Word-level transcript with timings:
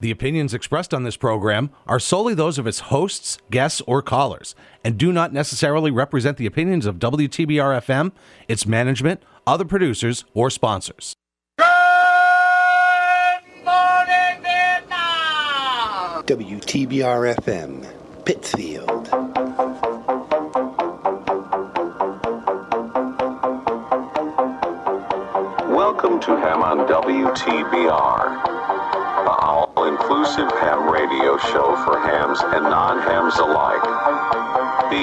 The 0.00 0.12
opinions 0.12 0.54
expressed 0.54 0.94
on 0.94 1.02
this 1.02 1.16
program 1.16 1.70
are 1.88 1.98
solely 1.98 2.32
those 2.32 2.56
of 2.56 2.68
its 2.68 2.78
hosts, 2.78 3.36
guests, 3.50 3.82
or 3.84 4.00
callers, 4.00 4.54
and 4.84 4.96
do 4.96 5.10
not 5.10 5.32
necessarily 5.32 5.90
represent 5.90 6.36
the 6.36 6.46
opinions 6.46 6.86
of 6.86 7.00
WTBR 7.00 7.80
FM, 7.82 8.12
its 8.46 8.64
management, 8.64 9.24
other 9.44 9.64
producers, 9.64 10.24
or 10.34 10.50
sponsors. 10.50 11.14
Good 11.58 11.66
morning, 13.64 14.40
Vietnam! 14.40 16.22
WTBR 16.26 17.34
FM, 17.34 17.84
Pittsfield. 18.24 19.08
Welcome 25.68 26.20
to 26.20 26.36
Ham 26.36 26.62
on 26.62 26.86
WTBR, 26.86 28.44
the 28.44 28.57
all-inclusive 29.98 30.50
ham 30.60 30.90
radio 30.90 31.38
show 31.38 31.74
for 31.84 31.98
hams 32.00 32.40
and 32.40 32.64
non-hams 32.64 33.36
alike. 33.38 33.82
Be 34.90 35.02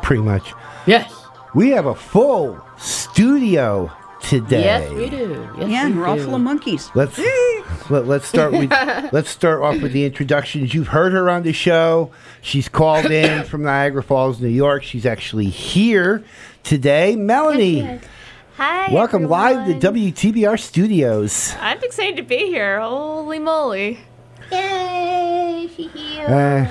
Pretty 0.01 0.21
much. 0.21 0.53
Yes. 0.85 1.13
We 1.53 1.71
have 1.71 1.85
a 1.85 1.93
full 1.93 2.63
studio 2.77 3.91
today. 4.21 4.63
Yes, 4.63 4.89
we 4.91 5.09
do. 5.09 5.49
Yes, 5.57 5.69
Yeah, 5.69 5.83
we 5.83 5.91
and 5.91 5.99
we're 5.99 6.05
all 6.07 6.17
full 6.17 6.35
of 6.35 6.41
monkeys. 6.41 6.89
Let's 6.95 7.19
let, 7.89 8.07
let's 8.07 8.25
start 8.25 8.53
with 8.53 8.71
let's 9.11 9.29
start 9.29 9.61
off 9.61 9.81
with 9.81 9.91
the 9.91 10.05
introductions. 10.05 10.73
You've 10.73 10.87
heard 10.87 11.11
her 11.11 11.29
on 11.29 11.43
the 11.43 11.52
show. 11.52 12.11
She's 12.41 12.69
called 12.69 13.07
in 13.07 13.43
from 13.43 13.63
Niagara 13.63 14.02
Falls, 14.02 14.39
New 14.39 14.47
York. 14.47 14.83
She's 14.83 15.05
actually 15.05 15.49
here 15.49 16.23
today. 16.63 17.17
Melanie, 17.17 17.99
Hi. 18.58 18.91
welcome 18.91 19.25
live 19.25 19.67
to 19.67 19.91
WTBR 19.91 20.59
Studios. 20.59 21.53
I'm 21.59 21.77
excited 21.83 22.17
to 22.17 22.23
be 22.23 22.38
here. 22.47 22.80
Holy 22.81 23.38
moly. 23.38 23.99
Yay. 24.52 25.69
Uh, 26.27 26.66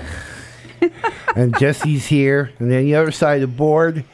and 1.36 1.56
Jesse's 1.60 2.06
here, 2.06 2.50
and 2.58 2.72
then 2.72 2.86
the 2.86 2.96
other 2.96 3.12
side 3.12 3.40
of 3.40 3.50
the 3.52 3.56
board, 3.56 4.04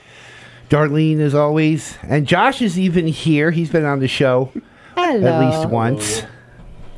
Darlene 0.69 1.21
as 1.21 1.35
always, 1.35 1.97
and 2.03 2.27
Josh 2.27 2.61
is 2.61 2.79
even 2.79 3.07
here. 3.07 3.51
He's 3.51 3.71
been 3.71 3.87
on 3.87 4.01
the 4.01 4.09
show 4.09 4.53
Hello. 4.95 5.27
at 5.27 5.41
least 5.41 5.71
once. 5.71 6.25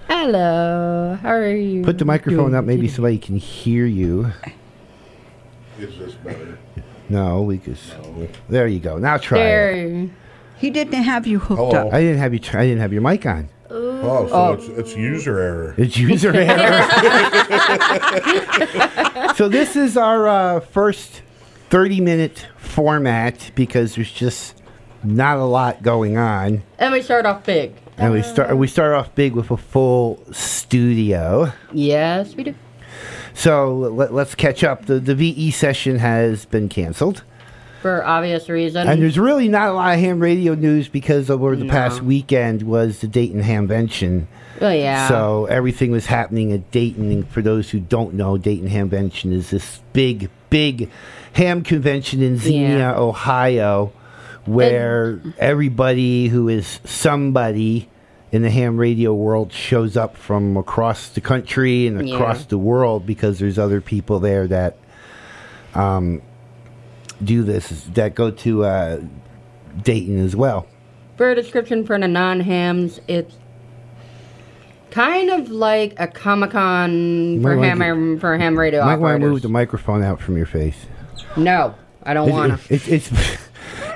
Hello. 0.09 1.17
How 1.23 1.35
are 1.35 1.55
you? 1.55 1.85
Put 1.85 1.99
the 1.99 2.05
microphone 2.05 2.47
doing 2.47 2.55
up, 2.57 2.65
maybe 2.65 2.89
today? 2.89 2.95
somebody 2.95 3.19
can 3.19 3.37
hear 3.37 3.87
you. 3.87 4.33
Is 5.79 5.97
this 5.99 6.15
better? 6.15 6.59
No, 7.09 7.43
we 7.43 7.59
could. 7.59 7.79
There 8.49 8.67
you 8.67 8.81
go. 8.81 8.99
Now 8.99 9.19
try 9.19 9.39
it. 9.39 10.11
There. 10.55 10.61
He 10.61 10.71
didn't 10.71 11.03
have 11.03 11.27
you 11.27 11.39
hooked 11.39 11.59
Hello. 11.59 11.89
up. 11.89 11.95
I 11.95 12.01
didn't 12.01 12.19
have 12.19 12.33
you. 12.33 12.39
Tr- 12.41 12.59
I 12.59 12.67
didn't 12.67 12.81
have 12.81 12.93
your 12.93 13.03
mic 13.03 13.27
on. 13.27 13.49
Oh, 13.71 14.29
so 14.29 14.53
It's, 14.53 14.69
it's 14.79 14.97
user 14.97 15.39
error. 15.39 15.75
It's 15.79 15.97
user 15.97 16.33
error. 16.35 16.87
so 19.37 19.49
this 19.49 19.77
is 19.77 19.97
our 19.97 20.29
uh, 20.29 20.61
first 20.61 21.23
thirty-minute 21.71 22.47
format 22.57 23.51
because 23.55 23.95
there's 23.97 24.13
just 24.13 24.61
not 25.03 25.39
a 25.39 25.45
lot 25.45 25.83
going 25.83 26.17
on, 26.17 26.63
And 26.79 26.93
we 26.93 27.03
start 27.03 27.27
off 27.27 27.45
big. 27.45 27.75
and 27.99 28.13
we 28.13 28.23
start 28.23 28.57
we 28.57 28.67
start 28.69 28.95
off 28.95 29.15
big 29.15 29.35
with 29.35 29.51
a 29.51 29.57
full 29.57 30.23
studio. 30.33 31.53
Yes, 31.73 32.35
we 32.37 32.45
do. 32.45 32.55
So 33.35 33.75
let, 33.75 34.13
us 34.13 34.35
catch 34.35 34.63
up. 34.63 34.87
The 34.87 35.01
the 35.01 35.15
VE 35.15 35.51
session 35.51 35.99
has 35.99 36.45
been 36.47 36.69
canceled. 36.69 37.25
For 37.85 38.03
obvious 38.03 38.49
reasons. 38.49 38.89
And 38.89 39.03
there's 39.03 39.19
really 39.19 39.47
not 39.47 39.69
a 39.69 39.73
lot 39.75 39.93
of 39.93 40.01
ham 40.01 40.19
radio 40.19 40.55
news 40.55 40.89
because 40.89 41.29
over 41.29 41.55
the 41.55 41.65
No. 41.67 41.71
past 41.71 42.01
weekend 42.03 42.63
was 42.63 43.01
the 43.01 43.07
Dayton 43.07 43.43
Hamvention. 43.43 44.25
oh, 44.63 44.71
yeah. 44.71 45.07
So 45.07 45.45
everything 45.51 45.91
was 45.91 46.07
happening 46.07 46.51
at 46.53 46.71
Dayton. 46.71 47.11
And 47.13 47.29
for 47.29 47.43
those 47.43 47.69
who 47.69 47.81
don't 47.81 48.15
know, 48.15 48.39
Dayton 48.39 48.71
Hamvention 48.71 49.33
is 49.35 49.51
this 49.51 49.81
big, 49.93 50.31
big 50.49 50.89
ham 51.35 51.63
convention 51.63 52.23
in 52.23 52.39
Xenia, 52.39 52.79
Yeah. 52.79 52.95
Ohio, 52.97 53.93
where 54.47 55.21
everybody 55.39 56.29
who 56.29 56.49
is 56.49 56.81
somebody 56.85 57.91
in 58.33 58.41
the 58.41 58.49
ham 58.51 58.79
radio 58.79 59.13
world 59.13 59.53
shows 59.53 59.95
up 59.95 60.17
from 60.17 60.57
across 60.57 61.11
the 61.11 61.21
country 61.21 61.87
and 61.87 62.09
Yeah. 62.09 62.15
across 62.15 62.47
the 62.47 62.57
world 62.57 63.05
because 63.05 63.39
there's 63.41 63.59
other 63.59 63.83
people 63.83 64.21
there 64.21 64.47
that 64.47 64.79
um, 65.75 66.23
do 67.25 67.43
this, 67.43 67.69
that 67.95 68.15
go 68.15 68.31
to 68.31 68.65
uh, 68.65 69.01
Dayton 69.83 70.19
as 70.25 70.37
well. 70.37 70.67
For 71.17 71.31
a 71.31 71.35
description 71.35 71.85
for 71.87 71.99
the 71.99 72.09
non-hams, 72.09 73.01
it's 73.09 73.35
kind 74.91 75.31
of 75.31 75.51
like 75.51 75.95
a 75.99 76.07
Comic 76.07 76.51
Con 76.53 77.41
for 77.43 77.57
ham 77.57 78.19
for 78.19 78.37
ham 78.39 78.59
radio 78.59 78.85
might 78.85 78.97
want 78.97 79.21
to 79.21 79.27
move 79.29 79.43
the 79.43 79.49
microphone 79.49 80.03
out 80.03 80.21
from 80.21 80.37
your 80.37 80.47
face. 80.47 80.87
no, 81.37 81.75
I 82.05 82.15
don't 82.15 82.31
want 82.31 82.61
to. 82.61 82.75
it- 82.75 82.89
it's 82.89 83.11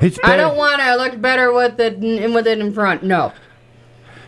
it's 0.00 0.18
I 0.24 0.36
don't 0.36 0.56
want 0.56 0.80
to 0.80 0.96
look 0.96 1.20
better 1.20 1.52
with 1.52 1.78
it 1.80 2.02
in, 2.02 2.34
with 2.34 2.46
it 2.46 2.58
in 2.58 2.72
front. 2.72 3.02
No. 3.02 3.32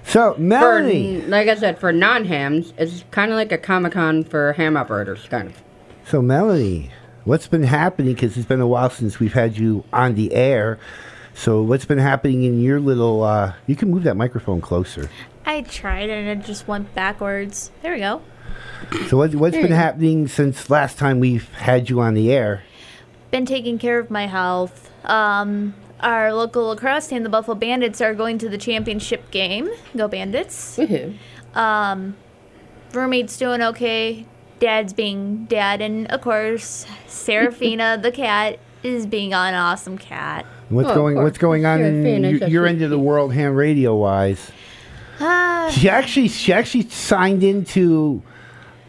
So 0.04 0.34
For, 0.34 0.82
like 1.28 1.48
I 1.48 1.54
said, 1.54 1.78
for 1.78 1.92
non-hams, 1.92 2.72
it's 2.78 3.04
kind 3.12 3.30
of 3.30 3.36
like 3.36 3.52
a 3.52 3.58
Comic 3.58 3.92
Con 3.92 4.24
for 4.24 4.54
ham 4.54 4.76
operators, 4.76 5.26
kind 5.28 5.48
of. 5.48 5.62
so 6.04 6.20
Melanie, 6.20 6.90
what's 7.24 7.48
been 7.48 7.62
happening? 7.62 8.14
Because 8.14 8.36
it's 8.36 8.46
been 8.46 8.60
a 8.60 8.66
while 8.66 8.90
since 8.90 9.20
we've 9.20 9.32
had 9.32 9.56
you 9.56 9.84
on 9.92 10.14
the 10.14 10.32
air. 10.32 10.78
So 11.34 11.62
what's 11.62 11.84
been 11.84 11.98
happening 11.98 12.44
in 12.44 12.60
your 12.60 12.80
little? 12.80 13.22
Uh, 13.22 13.54
you 13.66 13.76
can 13.76 13.90
move 13.90 14.02
that 14.04 14.16
microphone 14.16 14.60
closer. 14.60 15.08
I 15.46 15.62
tried 15.62 16.10
and 16.10 16.40
it 16.40 16.44
just 16.44 16.68
went 16.68 16.94
backwards. 16.94 17.70
There 17.82 17.92
we 17.92 18.00
go. 18.00 18.22
So 19.08 19.16
what, 19.16 19.34
what's 19.34 19.56
been 19.56 19.72
happening 19.72 20.28
since 20.28 20.68
last 20.70 20.98
time 20.98 21.20
we've 21.20 21.48
had 21.54 21.88
you 21.88 22.00
on 22.00 22.14
the 22.14 22.32
air? 22.32 22.62
Been 23.30 23.46
taking 23.46 23.78
care 23.78 23.98
of 23.98 24.10
my 24.10 24.26
health. 24.26 24.90
Um, 25.04 25.74
our 26.00 26.32
local 26.32 26.64
lacrosse 26.64 27.06
team, 27.08 27.22
the 27.22 27.28
Buffalo 27.28 27.54
Bandits, 27.54 28.00
are 28.00 28.14
going 28.14 28.38
to 28.38 28.48
the 28.48 28.58
championship 28.58 29.30
game. 29.30 29.70
Go 29.96 30.08
Bandits. 30.08 30.76
Woohoo. 30.76 31.16
Um, 31.54 32.16
roommate's 32.92 33.36
doing 33.38 33.62
okay. 33.62 34.26
Dad's 34.60 34.92
being 34.92 35.46
dad, 35.46 35.80
and 35.80 36.06
of 36.12 36.20
course, 36.20 36.86
Serafina 37.08 37.98
the 38.00 38.12
cat 38.12 38.58
is 38.82 39.06
being 39.06 39.32
an 39.34 39.54
awesome 39.54 39.98
cat. 39.98 40.46
What's 40.68 40.86
Oh, 40.88 40.90
of 40.92 40.96
going 40.96 41.14
course. 41.16 41.24
What's 41.24 41.38
going 41.38 41.66
on 41.66 41.78
Sure, 41.80 41.86
in 41.88 42.02
Phoenix, 42.04 42.30
your, 42.30 42.38
that's 42.40 42.52
your 42.52 42.66
end 42.66 42.82
of 42.82 42.90
the 42.90 42.98
world, 42.98 43.32
ham 43.34 43.54
radio 43.54 43.96
wise? 43.96 44.50
Ah, 45.18 45.68
She 45.72 45.88
actually 45.88 46.28
she 46.28 46.52
actually 46.52 46.88
signed 46.88 47.42
into 47.42 48.22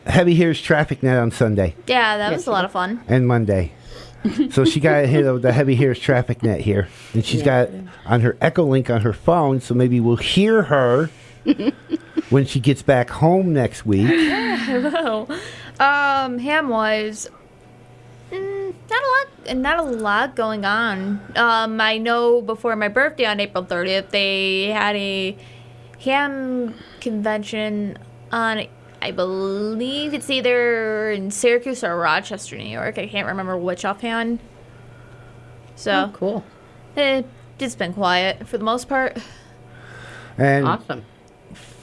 Heavy 0.05 0.35
Hitters 0.35 0.61
Traffic 0.61 1.01
Net 1.03 1.17
on 1.17 1.31
Sunday 1.31 1.75
yeah, 1.87 2.17
that 2.17 2.29
Yes, 2.31 2.39
was 2.39 2.47
a 2.47 2.51
lot 2.51 2.63
of 2.65 2.71
fun. 2.71 3.01
and 3.07 3.27
Monday. 3.27 3.71
so 4.51 4.63
she 4.63 4.79
got 4.79 5.03
a 5.03 5.07
hit 5.07 5.25
of 5.25 5.41
the 5.41 5.51
Heavy 5.51 5.75
Hitters 5.75 5.99
Traffic 5.99 6.43
Net 6.43 6.61
here, 6.61 6.87
and 7.13 7.25
she's 7.25 7.41
got 7.43 7.69
on 8.05 8.21
her 8.21 8.37
Echo 8.39 8.63
Link 8.63 8.89
on 8.89 9.01
her 9.01 9.13
phone. 9.13 9.59
So 9.61 9.73
maybe 9.73 9.99
we'll 9.99 10.15
hear 10.17 10.61
her 10.63 11.09
when 12.29 12.45
she 12.45 12.59
gets 12.59 12.81
back 12.83 13.09
home 13.09 13.51
next 13.53 13.85
week. 13.85 14.07
Hello. 14.61 15.27
Um, 15.81 16.37
ham 16.37 16.69
wise, 16.69 17.27
mm, 18.31 18.73
not 18.89 19.01
a 19.03 19.07
lot, 19.51 19.57
not 19.57 19.79
a 19.79 19.81
lot 19.81 20.35
going 20.35 20.63
on. 20.63 21.19
Um, 21.35 21.81
I 21.81 21.97
know 21.97 22.41
before 22.41 22.75
my 22.75 22.87
birthday 22.87 23.25
on 23.25 23.39
April 23.39 23.65
30th, 23.65 24.09
they 24.11 24.65
had 24.67 24.95
a 24.95 25.35
ham 26.03 26.75
convention 26.99 27.97
on. 28.31 28.67
I 29.03 29.09
believe 29.09 30.13
it's 30.13 30.29
either 30.29 31.09
in 31.09 31.31
Syracuse 31.31 31.83
or 31.83 31.97
Rochester, 31.97 32.55
New 32.55 32.65
York. 32.65 32.99
I 32.99 33.07
can't 33.07 33.25
remember 33.27 33.57
which 33.57 33.83
offhand. 33.83 34.37
So, 35.75 35.91
Oh, 35.91 36.11
cool. 36.15 36.43
eh, 36.95 37.23
it's 37.57 37.73
been 37.73 37.93
quiet 37.93 38.47
for 38.47 38.59
the 38.59 38.63
most 38.63 38.87
part. 38.87 39.17
And 40.37 40.67
Awesome. 40.67 41.03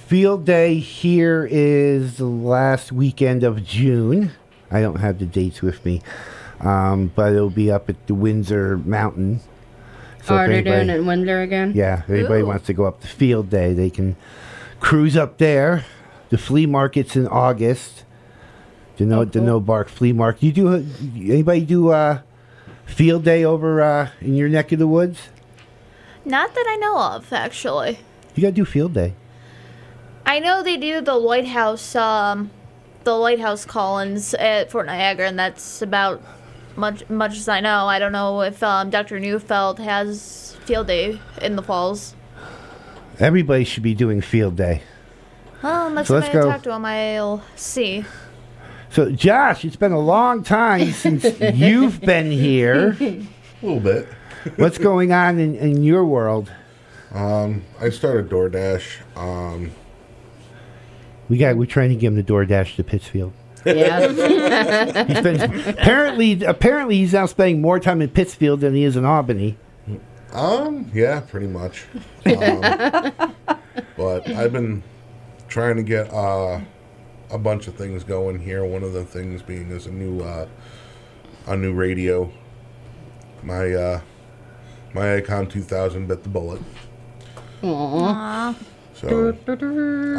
Field 0.08 0.46
day 0.46 0.78
here 0.78 1.46
is 1.50 2.16
the 2.16 2.24
last 2.24 2.90
weekend 2.90 3.44
of 3.44 3.62
June. 3.62 4.30
I 4.70 4.80
don't 4.80 5.00
have 5.00 5.18
the 5.18 5.26
dates 5.26 5.60
with 5.60 5.84
me, 5.84 6.00
um, 6.60 7.12
but 7.14 7.34
it'll 7.34 7.50
be 7.50 7.70
up 7.70 7.90
at 7.90 8.06
the 8.06 8.14
Windsor 8.14 8.78
Mountain. 8.78 9.40
oh, 10.30 10.36
if 10.36 10.48
are 10.48 10.62
doing 10.62 10.88
it 10.88 11.00
in 11.00 11.06
Windsor 11.06 11.42
again? 11.42 11.72
Yeah, 11.74 12.04
if 12.04 12.10
anybody 12.10 12.40
Ooh. 12.40 12.46
wants 12.46 12.64
to 12.68 12.72
go 12.72 12.86
up 12.86 13.02
to 13.02 13.06
field 13.06 13.50
day, 13.50 13.74
they 13.74 13.90
can 13.90 14.16
cruise 14.80 15.14
up 15.14 15.36
there. 15.36 15.84
The 16.30 16.38
flea 16.38 16.64
market's 16.64 17.14
in 17.14 17.28
August. 17.28 18.04
The 18.96 19.04
no, 19.04 19.26
the 19.26 19.42
no 19.42 19.60
bark 19.60 19.90
flea 19.90 20.14
market. 20.14 20.42
You 20.42 20.52
do 20.52 20.86
anybody 21.14 21.66
do 21.66 21.90
uh, 21.90 22.22
field 22.86 23.24
day 23.24 23.44
over 23.44 23.82
uh, 23.82 24.10
in 24.22 24.36
your 24.36 24.48
neck 24.48 24.72
of 24.72 24.78
the 24.78 24.88
woods? 24.88 25.28
Not 26.24 26.54
that 26.54 26.64
I 26.66 26.76
know 26.76 26.98
of, 26.98 27.30
actually. 27.30 27.98
You 28.34 28.40
gotta 28.40 28.54
do 28.54 28.64
field 28.64 28.94
day. 28.94 29.12
I 30.28 30.40
know 30.40 30.62
they 30.62 30.76
do 30.76 31.00
the 31.00 31.14
lighthouse, 31.14 31.96
um, 31.96 32.50
the 33.04 33.14
lighthouse 33.14 33.64
Collins 33.64 34.34
at 34.34 34.70
Fort 34.70 34.84
Niagara, 34.84 35.26
and 35.26 35.38
that's 35.38 35.80
about 35.80 36.22
much 36.76 37.08
much 37.08 37.38
as 37.38 37.48
I 37.48 37.60
know. 37.60 37.86
I 37.86 37.98
don't 37.98 38.12
know 38.12 38.42
if 38.42 38.62
um, 38.62 38.90
Dr. 38.90 39.18
Neufeld 39.18 39.78
has 39.78 40.54
field 40.66 40.88
day 40.88 41.18
in 41.40 41.56
the 41.56 41.62
falls. 41.62 42.14
Everybody 43.18 43.64
should 43.64 43.82
be 43.82 43.94
doing 43.94 44.20
field 44.20 44.54
day. 44.56 44.82
Well, 45.62 45.88
next 45.88 46.08
So 46.08 46.16
let's 46.16 46.28
I 46.28 46.32
go. 46.34 46.42
talk 46.50 46.62
to 46.64 46.74
him, 46.74 46.84
I'll 46.84 47.42
see. 47.56 48.04
So, 48.90 49.10
Josh, 49.10 49.64
it's 49.64 49.76
been 49.76 49.92
a 49.92 49.98
long 49.98 50.44
time 50.44 50.92
since 50.92 51.24
you've 51.40 52.02
been 52.02 52.30
here. 52.30 52.98
A 53.00 53.66
little 53.66 53.80
bit. 53.80 54.06
What's 54.56 54.76
going 54.78 55.10
on 55.10 55.38
in, 55.40 55.56
in 55.56 55.82
your 55.82 56.04
world? 56.04 56.52
Um, 57.12 57.64
I 57.80 57.88
started 57.88 58.28
DoorDash. 58.28 59.16
Um, 59.16 59.72
We 61.28 61.38
got. 61.38 61.56
We're 61.56 61.66
trying 61.66 61.90
to 61.90 61.96
give 61.96 62.12
him 62.12 62.16
the 62.16 62.22
DoorDash 62.22 62.76
to 62.76 62.84
Pittsfield. 62.84 63.32
Yeah. 63.64 64.08
He's 65.06 65.20
been 65.20 65.40
apparently. 65.68 66.44
Apparently, 66.44 66.96
he's 66.96 67.12
now 67.12 67.26
spending 67.26 67.60
more 67.60 67.78
time 67.80 68.00
in 68.00 68.08
Pittsfield 68.08 68.60
than 68.60 68.74
he 68.74 68.84
is 68.84 68.96
in 68.96 69.04
Albany. 69.04 69.56
um, 70.32 70.90
yeah, 70.94 71.20
pretty 71.20 71.48
much. 71.48 71.86
Um, 72.24 72.60
but 73.96 74.28
I've 74.28 74.52
been 74.52 74.82
trying 75.48 75.76
to 75.76 75.82
get 75.82 76.12
uh, 76.12 76.60
a 77.30 77.38
bunch 77.38 77.66
of 77.66 77.74
things 77.74 78.04
going 78.04 78.38
here. 78.38 78.64
One 78.64 78.82
of 78.82 78.92
the 78.92 79.04
things 79.04 79.42
being 79.42 79.70
is 79.70 79.86
a 79.86 79.92
new 79.92 80.20
uh, 80.20 80.46
a 81.46 81.56
new 81.56 81.74
radio. 81.74 82.30
My 83.42 83.72
uh, 83.72 84.00
my 84.94 85.20
Icom 85.20 85.50
2000 85.50 86.06
bit 86.06 86.22
the 86.22 86.28
bullet. 86.28 86.62
Aw. 87.62 88.54
So, 88.94 89.36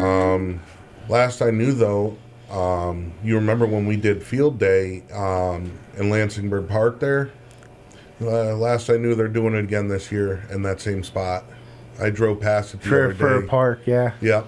um, 0.02 0.62
last 1.10 1.42
I 1.42 1.52
knew 1.52 1.74
though, 1.74 2.16
um, 2.50 3.12
you 3.24 3.36
remember 3.36 3.66
when 3.66 3.86
we 3.86 3.98
did 3.98 4.24
field 4.24 4.58
day 4.58 5.04
um, 5.14 5.72
in 5.98 6.10
Lansingburgh 6.10 6.68
Park 6.70 7.00
there? 7.00 7.32
Uh, 8.22 8.56
last 8.56 8.90
I 8.90 8.98
knew, 8.98 9.16
they're 9.16 9.28
doing 9.28 9.54
it 9.56 9.64
again 9.64 9.88
this 9.88 10.12
year 10.12 10.46
in 10.52 10.62
that 10.64 10.82
same 10.82 11.04
spot. 11.04 11.46
I 12.02 12.10
drove 12.10 12.40
past 12.42 12.74
it 12.74 12.82
the 12.82 12.90
For 12.90 13.06
other 13.06 13.14
for 13.14 13.40
day. 13.42 13.46
a 13.46 13.50
park, 13.50 13.82
yeah. 13.86 14.14
Yep. 14.22 14.48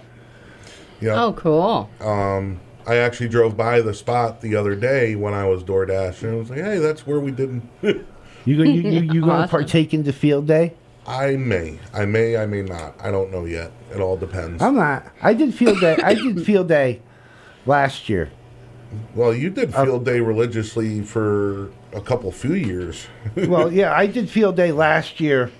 Yep. 1.01 1.17
oh, 1.17 1.33
cool. 1.33 1.89
Um, 1.99 2.59
I 2.85 2.97
actually 2.97 3.29
drove 3.29 3.55
by 3.57 3.81
the 3.81 3.93
spot 3.93 4.41
the 4.41 4.55
other 4.55 4.75
day 4.75 5.15
when 5.15 5.33
I 5.33 5.45
was 5.47 5.63
DoorDash, 5.63 6.23
and 6.23 6.31
I 6.31 6.35
was 6.35 6.49
like, 6.49 6.59
"Hey, 6.59 6.77
that's 6.79 7.05
where 7.07 7.19
we 7.19 7.31
did." 7.31 7.61
You 8.43 8.57
go, 8.57 8.63
you 8.63 8.81
you, 8.81 9.01
you 9.13 9.21
going 9.21 9.41
to 9.43 9.47
partake 9.47 9.93
in 9.93 10.01
the 10.01 10.11
field 10.11 10.47
day? 10.47 10.73
I 11.07 11.35
may, 11.35 11.79
I 11.93 12.05
may, 12.05 12.37
I 12.37 12.45
may 12.45 12.61
not. 12.61 12.95
I 13.01 13.09
don't 13.11 13.31
know 13.31 13.45
yet. 13.45 13.71
It 13.93 13.99
all 13.99 14.17
depends. 14.17 14.61
I'm 14.61 14.75
not. 14.75 15.07
I 15.21 15.33
did 15.33 15.53
field 15.53 15.79
day. 15.79 15.97
I 16.03 16.13
did 16.13 16.45
field 16.45 16.67
day 16.67 17.01
last 17.65 18.07
year. 18.07 18.31
well, 19.15 19.33
you 19.33 19.49
did 19.49 19.73
field 19.73 20.05
day 20.05 20.19
religiously 20.19 21.01
for 21.01 21.71
a 21.93 22.01
couple 22.01 22.31
few 22.31 22.53
years. 22.53 23.07
well, 23.35 23.71
yeah, 23.71 23.93
I 23.93 24.05
did 24.07 24.29
field 24.29 24.55
day 24.55 24.71
last 24.71 25.19
year 25.19 25.51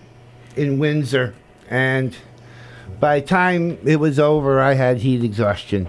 in 0.56 0.78
Windsor, 0.80 1.34
and 1.70 2.16
by 3.00 3.20
the 3.20 3.26
time 3.26 3.80
it 3.84 4.00
was 4.00 4.20
over, 4.20 4.60
I 4.60 4.74
had 4.74 4.98
heat 5.00 5.24
exhaustion 5.24 5.88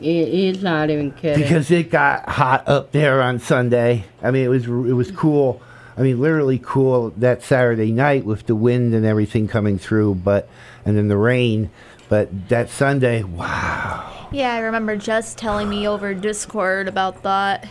He, 0.00 0.24
he's 0.24 0.62
not 0.62 0.90
even 0.90 1.12
kidding. 1.12 1.42
because 1.42 1.70
it 1.70 1.90
got 1.90 2.28
hot 2.28 2.66
up 2.66 2.90
there 2.92 3.22
on 3.22 3.38
Sunday. 3.38 4.04
I 4.22 4.30
mean, 4.32 4.44
it 4.44 4.48
was 4.48 4.64
it 4.66 4.94
was 4.94 5.10
cool. 5.12 5.62
I 5.96 6.02
mean, 6.02 6.20
literally 6.20 6.60
cool 6.62 7.10
that 7.16 7.42
Saturday 7.42 7.92
night 7.92 8.24
with 8.24 8.46
the 8.46 8.54
wind 8.56 8.94
and 8.94 9.06
everything 9.06 9.46
coming 9.46 9.78
through, 9.78 10.16
but 10.16 10.48
and 10.84 10.96
then 10.96 11.08
the 11.08 11.16
rain. 11.16 11.70
But 12.08 12.48
that 12.48 12.68
Sunday, 12.68 13.22
wow. 13.22 14.28
Yeah, 14.32 14.54
I 14.54 14.58
remember 14.58 14.96
Jess 14.96 15.34
telling 15.34 15.68
me 15.68 15.86
over 15.86 16.12
Discord 16.12 16.88
about 16.88 17.22
that. 17.22 17.68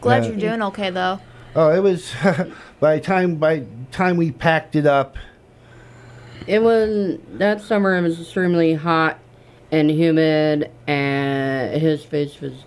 Glad 0.00 0.24
Uh, 0.24 0.28
you're 0.28 0.36
doing 0.36 0.62
okay 0.62 0.90
though. 0.90 1.20
Oh, 1.54 1.70
it 1.70 1.80
was 1.80 2.12
by 2.80 2.98
time 2.98 3.36
by 3.36 3.64
time 3.92 4.16
we 4.16 4.32
packed 4.32 4.74
it 4.74 4.86
up. 4.86 5.16
It 6.46 6.62
was 6.62 7.18
that 7.34 7.60
summer. 7.60 7.96
It 7.96 8.02
was 8.02 8.20
extremely 8.20 8.74
hot 8.74 9.18
and 9.70 9.90
humid, 9.90 10.70
and 10.88 11.80
his 11.80 12.02
face 12.04 12.40
was 12.40 12.64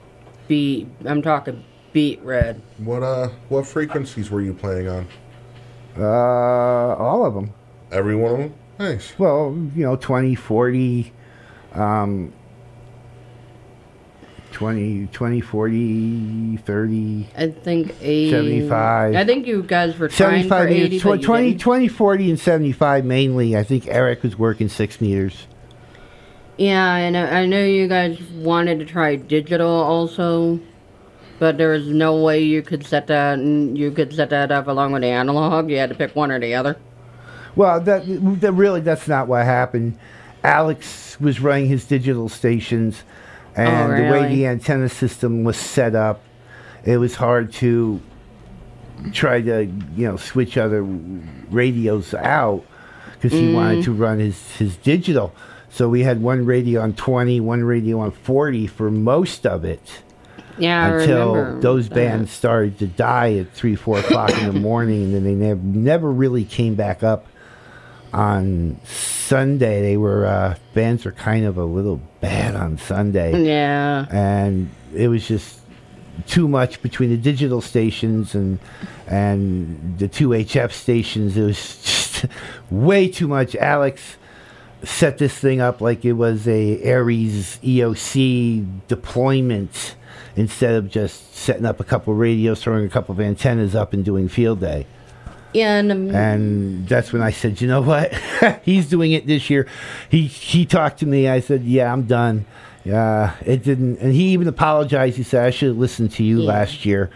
beat. 0.48 0.88
I'm 1.06 1.22
talking 1.22 1.64
beet 1.94 2.22
red. 2.24 2.62
What 2.80 3.04
uh, 3.04 3.30
what 3.50 3.66
frequencies 3.66 4.30
were 4.30 4.42
you 4.42 4.54
playing 4.54 4.90
on? 4.90 5.08
Uh, 5.98 6.04
all 6.04 7.26
of 7.26 7.34
them. 7.34 7.54
Every 7.92 8.16
one 8.16 8.32
of 8.32 8.38
them. 8.40 8.54
Nice. 8.80 9.14
Well, 9.20 9.56
you 9.76 9.86
know, 9.86 9.96
20, 9.96 10.34
40, 10.34 11.14
um, 11.74 12.34
20, 14.52 15.08
20, 15.08 15.42
40, 15.42 16.58
30, 16.58 17.28
I 17.38 17.48
think 17.50 17.96
80, 18.02 18.32
75. 18.32 19.16
I 19.16 19.26
think 19.26 19.46
you 19.46 19.62
guys 19.62 19.98
were 19.98 20.08
trying 20.08 20.44
for 20.44 20.50
75 20.50 20.70
80. 20.72 20.80
meters. 20.84 21.02
Tw- 21.02 21.06
you 21.06 21.26
20, 21.28 21.56
20, 21.56 21.88
40, 21.88 22.30
and 22.32 22.40
75 22.40 23.06
mainly. 23.06 23.56
I 23.56 23.64
think 23.64 23.88
Eric 23.88 24.24
was 24.24 24.38
working 24.38 24.70
six 24.70 25.00
meters. 25.00 25.48
Yeah, 26.58 26.96
and 26.96 27.18
I 27.18 27.42
I 27.42 27.46
know 27.48 27.64
you 27.64 27.88
guys 27.88 28.22
wanted 28.36 28.80
to 28.80 28.86
try 28.86 29.16
digital 29.16 29.70
also, 29.70 30.60
but 31.40 31.58
there 31.58 31.70
was 31.70 31.88
no 31.88 32.22
way 32.22 32.42
you 32.42 32.62
could 32.62 32.86
set 32.86 33.08
that. 33.08 33.40
You 33.40 33.92
could 33.92 34.14
set 34.14 34.30
that 34.30 34.52
up 34.52 34.68
along 34.68 34.92
with 34.94 35.02
the 35.02 35.10
analog. 35.10 35.70
You 35.70 35.78
had 35.78 35.90
to 35.90 35.96
pick 35.96 36.16
one 36.16 36.32
or 36.32 36.40
the 36.40 36.56
other. 36.56 36.78
Well, 37.56 37.80
that, 37.82 38.04
that 38.42 38.52
really, 38.54 38.82
that's 38.82 39.08
not 39.08 39.28
what 39.28 39.46
happened. 39.46 39.98
Alex 40.44 41.20
was 41.20 41.40
running 41.40 41.68
his 41.68 41.86
digital 41.86 42.28
stations, 42.30 43.04
and 43.56 43.94
Oh, 43.94 43.96
the 43.96 44.12
way 44.12 44.28
the 44.36 44.48
antenna 44.48 44.90
system 44.90 45.44
was 45.44 45.56
set 45.58 45.96
up, 45.96 46.22
it 46.84 46.98
was 46.98 47.16
hard 47.16 47.54
to 47.54 48.02
try 49.12 49.42
to, 49.42 49.66
you 49.96 50.08
know, 50.08 50.18
switch 50.18 50.58
other 50.58 50.84
radios 50.84 52.14
out 52.14 52.64
because 53.14 53.32
he 53.32 53.50
Mm. 53.50 53.54
wanted 53.54 53.84
to 53.86 53.94
run 53.94 54.20
his, 54.20 54.56
his 54.58 54.76
digital. 54.78 55.34
So 55.70 55.90
we 55.90 56.04
had 56.04 56.22
one 56.22 56.46
radio 56.46 56.82
on 56.82 56.94
20, 56.94 57.40
one 57.40 57.64
radio 57.64 58.00
on 58.00 58.12
40 58.12 58.68
for 58.68 58.92
most 58.92 59.46
of 59.46 59.64
it 59.66 60.03
Yeah, 60.58 61.00
until 61.00 61.60
those 61.60 61.90
that. 61.90 61.96
bands 61.96 62.32
started 62.32 62.78
to 62.80 62.88
die 62.88 63.36
at 63.38 63.52
three, 63.54 63.76
four 63.76 64.00
o'clock 64.00 64.32
in 64.38 64.54
the 64.54 64.60
morning, 64.60 65.04
and 65.04 65.14
then 65.16 65.24
they 65.24 65.34
never, 65.34 65.60
never 65.62 66.12
really 66.12 66.46
came 66.46 66.76
back 66.76 67.04
up. 67.04 67.28
On 68.14 68.80
Sunday, 68.86 69.82
they 69.82 69.98
were 69.98 70.28
uh, 70.28 70.56
bands 70.76 71.04
were 71.04 71.12
kind 71.12 71.46
of 71.46 71.58
a 71.58 71.64
little 71.66 72.00
bad 72.22 72.56
on 72.56 72.78
Sunday, 72.78 73.44
Yeah. 73.44 74.06
and 74.12 74.70
it 74.94 75.08
was 75.08 75.28
just 75.28 75.60
too 76.28 76.48
much 76.48 76.80
between 76.84 77.10
the 77.10 77.18
digital 77.18 77.60
stations 77.60 78.36
and 78.36 78.60
and 79.08 79.98
the 79.98 80.08
two 80.08 80.30
HF 80.30 80.72
stations. 80.72 81.36
It 81.36 81.42
was 81.42 81.58
just 81.84 82.26
way 82.70 83.08
too 83.08 83.28
much. 83.28 83.56
Alex 83.56 84.18
set 84.84 85.18
this 85.18 85.34
thing 85.36 85.60
up 85.60 85.82
like 85.82 86.06
it 86.06 86.14
was 86.14 86.48
a 86.48 86.84
ARES 86.84 87.58
EOC 87.64 88.68
deployment 88.88 89.96
instead 90.36 90.76
of 90.76 90.90
just 90.90 91.36
setting 91.36 91.66
up 91.66 91.80
a 91.80 91.84
couple 91.84 92.14
radios, 92.14 92.62
throwing 92.64 92.86
a 92.86 92.90
couple 92.90 93.14
of 93.14 93.20
antennas 93.20 93.76
up, 93.76 93.94
and 93.94 94.04
doing 94.04 94.28
field 94.28 94.60
day. 94.60 94.86
And, 95.56 95.92
um, 95.92 96.16
And 96.16 96.88
that's 96.88 97.14
when 97.14 97.22
I 97.22 97.30
said, 97.32 97.62
you 97.62 97.68
know 97.68 97.82
what? 97.82 98.12
He's 98.64 98.90
doing 98.90 99.12
it 99.12 99.28
this 99.28 99.50
year. 99.50 99.68
He 100.10 100.26
he 100.26 100.66
talked 100.66 101.00
to 101.00 101.06
me. 101.06 101.28
I 101.28 101.40
said, 101.42 101.64
yeah, 101.64 101.94
I'm 101.94 102.04
done. 102.04 102.46
Yeah, 102.84 103.36
it 103.46 103.64
didn't. 103.64 104.00
And 104.00 104.14
he 104.14 104.30
even 104.30 104.48
apologized. 104.48 105.16
He 105.18 105.24
said, 105.24 105.46
I 105.46 105.52
should 105.52 105.70
have 105.70 105.78
listened 105.78 106.12
to 106.14 106.24
you 106.24 106.42
Yeah. 106.42 106.48
last 106.48 106.86
year. 106.86 107.10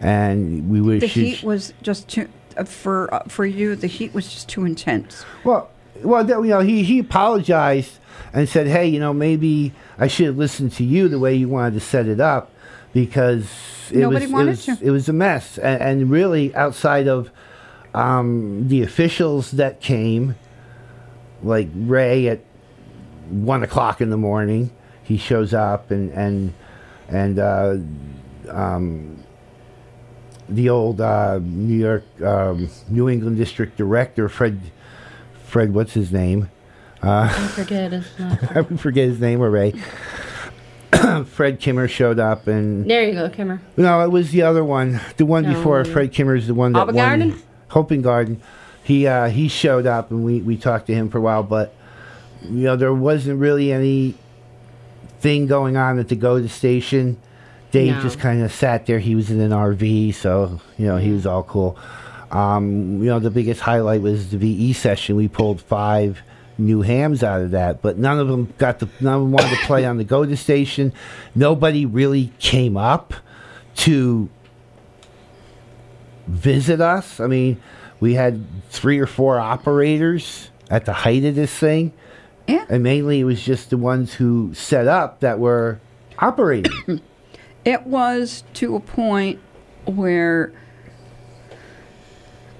And 0.00 0.70
we 0.70 0.80
wish 0.80 1.00
The 1.00 1.06
heat 1.08 1.42
was 1.42 1.74
just 1.82 2.08
too 2.08 2.28
uh, 2.56 2.64
for 2.64 3.12
uh, 3.12 3.24
for 3.28 3.44
you. 3.44 3.74
The 3.76 3.86
heat 3.88 4.14
was 4.14 4.28
just 4.32 4.48
too 4.48 4.64
intense. 4.64 5.24
Well, 5.44 5.68
well, 6.02 6.24
you 6.26 6.50
know, 6.50 6.60
he 6.60 6.84
he 6.84 7.00
apologized 7.00 7.98
and 8.32 8.48
said, 8.48 8.66
"Hey, 8.68 8.86
you 8.86 8.98
know, 9.00 9.12
maybe 9.12 9.72
I 9.98 10.06
should 10.06 10.26
have 10.26 10.38
listened 10.38 10.72
to 10.74 10.84
you 10.84 11.08
the 11.08 11.18
way 11.18 11.34
you 11.34 11.48
wanted 11.48 11.74
to 11.74 11.80
set 11.80 12.06
it 12.06 12.20
up 12.20 12.50
because 12.92 13.46
it 13.90 13.98
Nobody 13.98 14.26
was 14.26 14.32
wanted 14.32 14.58
it 14.58 14.66
was, 14.68 14.82
it 14.82 14.90
was 14.90 15.08
a 15.08 15.12
mess." 15.12 15.58
And, 15.58 15.82
and 15.82 16.10
really, 16.10 16.54
outside 16.54 17.08
of 17.08 17.30
um, 17.94 18.68
the 18.68 18.82
officials 18.82 19.52
that 19.52 19.80
came, 19.80 20.36
like 21.42 21.68
Ray 21.74 22.28
at 22.28 22.40
one 23.28 23.62
o'clock 23.62 24.00
in 24.00 24.10
the 24.10 24.16
morning, 24.16 24.70
he 25.02 25.16
shows 25.16 25.54
up 25.54 25.90
and 25.90 26.10
and 26.12 26.54
and 27.08 27.38
uh, 27.38 27.76
um, 28.48 29.22
the 30.48 30.68
old 30.68 31.00
uh, 31.00 31.38
New 31.42 31.76
York, 31.76 32.04
um, 32.22 32.68
New 32.88 33.08
England 33.08 33.36
District 33.36 33.76
Director, 33.76 34.28
Fred, 34.28 34.60
Fred, 35.44 35.72
what's 35.74 35.94
his 35.94 36.12
name? 36.12 36.50
I 37.02 37.28
forget 37.28 37.92
his 37.92 38.06
last. 38.18 38.56
I 38.56 38.62
forget 38.62 39.08
his 39.08 39.20
name 39.20 39.40
already. 39.40 39.80
Fred 41.26 41.60
Kimmer 41.60 41.88
showed 41.88 42.18
up, 42.18 42.46
and 42.46 42.88
There 42.90 43.04
you 43.06 43.12
go, 43.14 43.28
Kimmer. 43.30 43.60
no, 43.76 44.02
it 44.02 44.10
was 44.10 44.30
the 44.30 44.42
other 44.42 44.64
one. 44.64 45.00
The 45.16 45.26
one 45.26 45.44
No. 45.44 45.54
before 45.54 45.84
Fred 45.84 46.12
Kimmer 46.12 46.34
is 46.36 46.46
the 46.46 46.54
one 46.54 46.72
that 46.72 46.86
won. 46.86 46.94
Garden? 46.96 47.42
Hoping 47.68 48.02
Garden. 48.02 48.40
He 48.82 49.06
uh, 49.06 49.28
he 49.28 49.48
showed 49.48 49.86
up, 49.86 50.10
and 50.10 50.24
we 50.24 50.40
we 50.40 50.56
talked 50.56 50.86
to 50.88 50.94
him 50.94 51.08
for 51.10 51.18
a 51.18 51.20
while, 51.20 51.42
but 51.42 51.74
you 52.42 52.64
know 52.64 52.76
there 52.76 52.92
wasn't 52.94 53.38
really 53.38 53.72
any 53.72 54.14
thing 55.20 55.46
going 55.46 55.76
on 55.76 55.98
at 55.98 56.08
the 56.08 56.16
go 56.16 56.40
to 56.40 56.48
station. 56.48 57.16
Dave 57.70 57.94
No. 57.96 58.00
just 58.02 58.18
kind 58.18 58.42
of 58.42 58.50
sat 58.52 58.86
there. 58.86 58.98
He 58.98 59.14
was 59.14 59.30
in 59.30 59.38
an 59.40 59.52
RV, 59.52 60.14
so 60.14 60.60
you 60.76 60.86
know 60.86 60.96
he 60.96 61.12
was 61.12 61.24
all 61.26 61.44
cool. 61.44 61.78
Um, 62.32 62.98
you 63.02 63.08
know 63.10 63.18
the 63.20 63.30
biggest 63.30 63.60
highlight 63.60 64.02
was 64.02 64.30
the 64.30 64.38
VE 64.38 64.72
session. 64.72 65.14
We 65.16 65.28
pulled 65.28 65.60
five 65.60 66.20
new 66.60 66.82
hams 66.82 67.22
out 67.22 67.40
of 67.40 67.50
that, 67.52 67.82
but 67.82 67.98
none 67.98 68.18
of 68.18 68.28
them 68.28 68.52
got 68.58 68.78
the 68.78 68.88
none 69.00 69.14
of 69.14 69.20
them 69.22 69.32
wanted 69.32 69.50
to 69.50 69.66
play 69.66 69.84
on 69.84 69.96
the 69.96 70.04
go 70.04 70.24
to 70.24 70.36
station. 70.36 70.92
Nobody 71.34 71.86
really 71.86 72.32
came 72.38 72.76
up 72.76 73.14
to 73.76 74.28
visit 76.26 76.80
us. 76.80 77.20
I 77.20 77.26
mean, 77.26 77.60
we 77.98 78.14
had 78.14 78.44
three 78.70 78.98
or 78.98 79.06
four 79.06 79.38
operators 79.38 80.50
at 80.70 80.84
the 80.84 80.92
height 80.92 81.24
of 81.24 81.34
this 81.34 81.52
thing. 81.52 81.92
Yeah. 82.46 82.64
And 82.68 82.82
mainly 82.82 83.20
it 83.20 83.24
was 83.24 83.42
just 83.42 83.70
the 83.70 83.76
ones 83.76 84.14
who 84.14 84.54
set 84.54 84.86
up 84.86 85.20
that 85.20 85.38
were 85.38 85.80
operating. 86.18 87.00
It 87.62 87.86
was 87.86 88.42
to 88.54 88.74
a 88.74 88.80
point 88.80 89.38
where, 89.84 90.50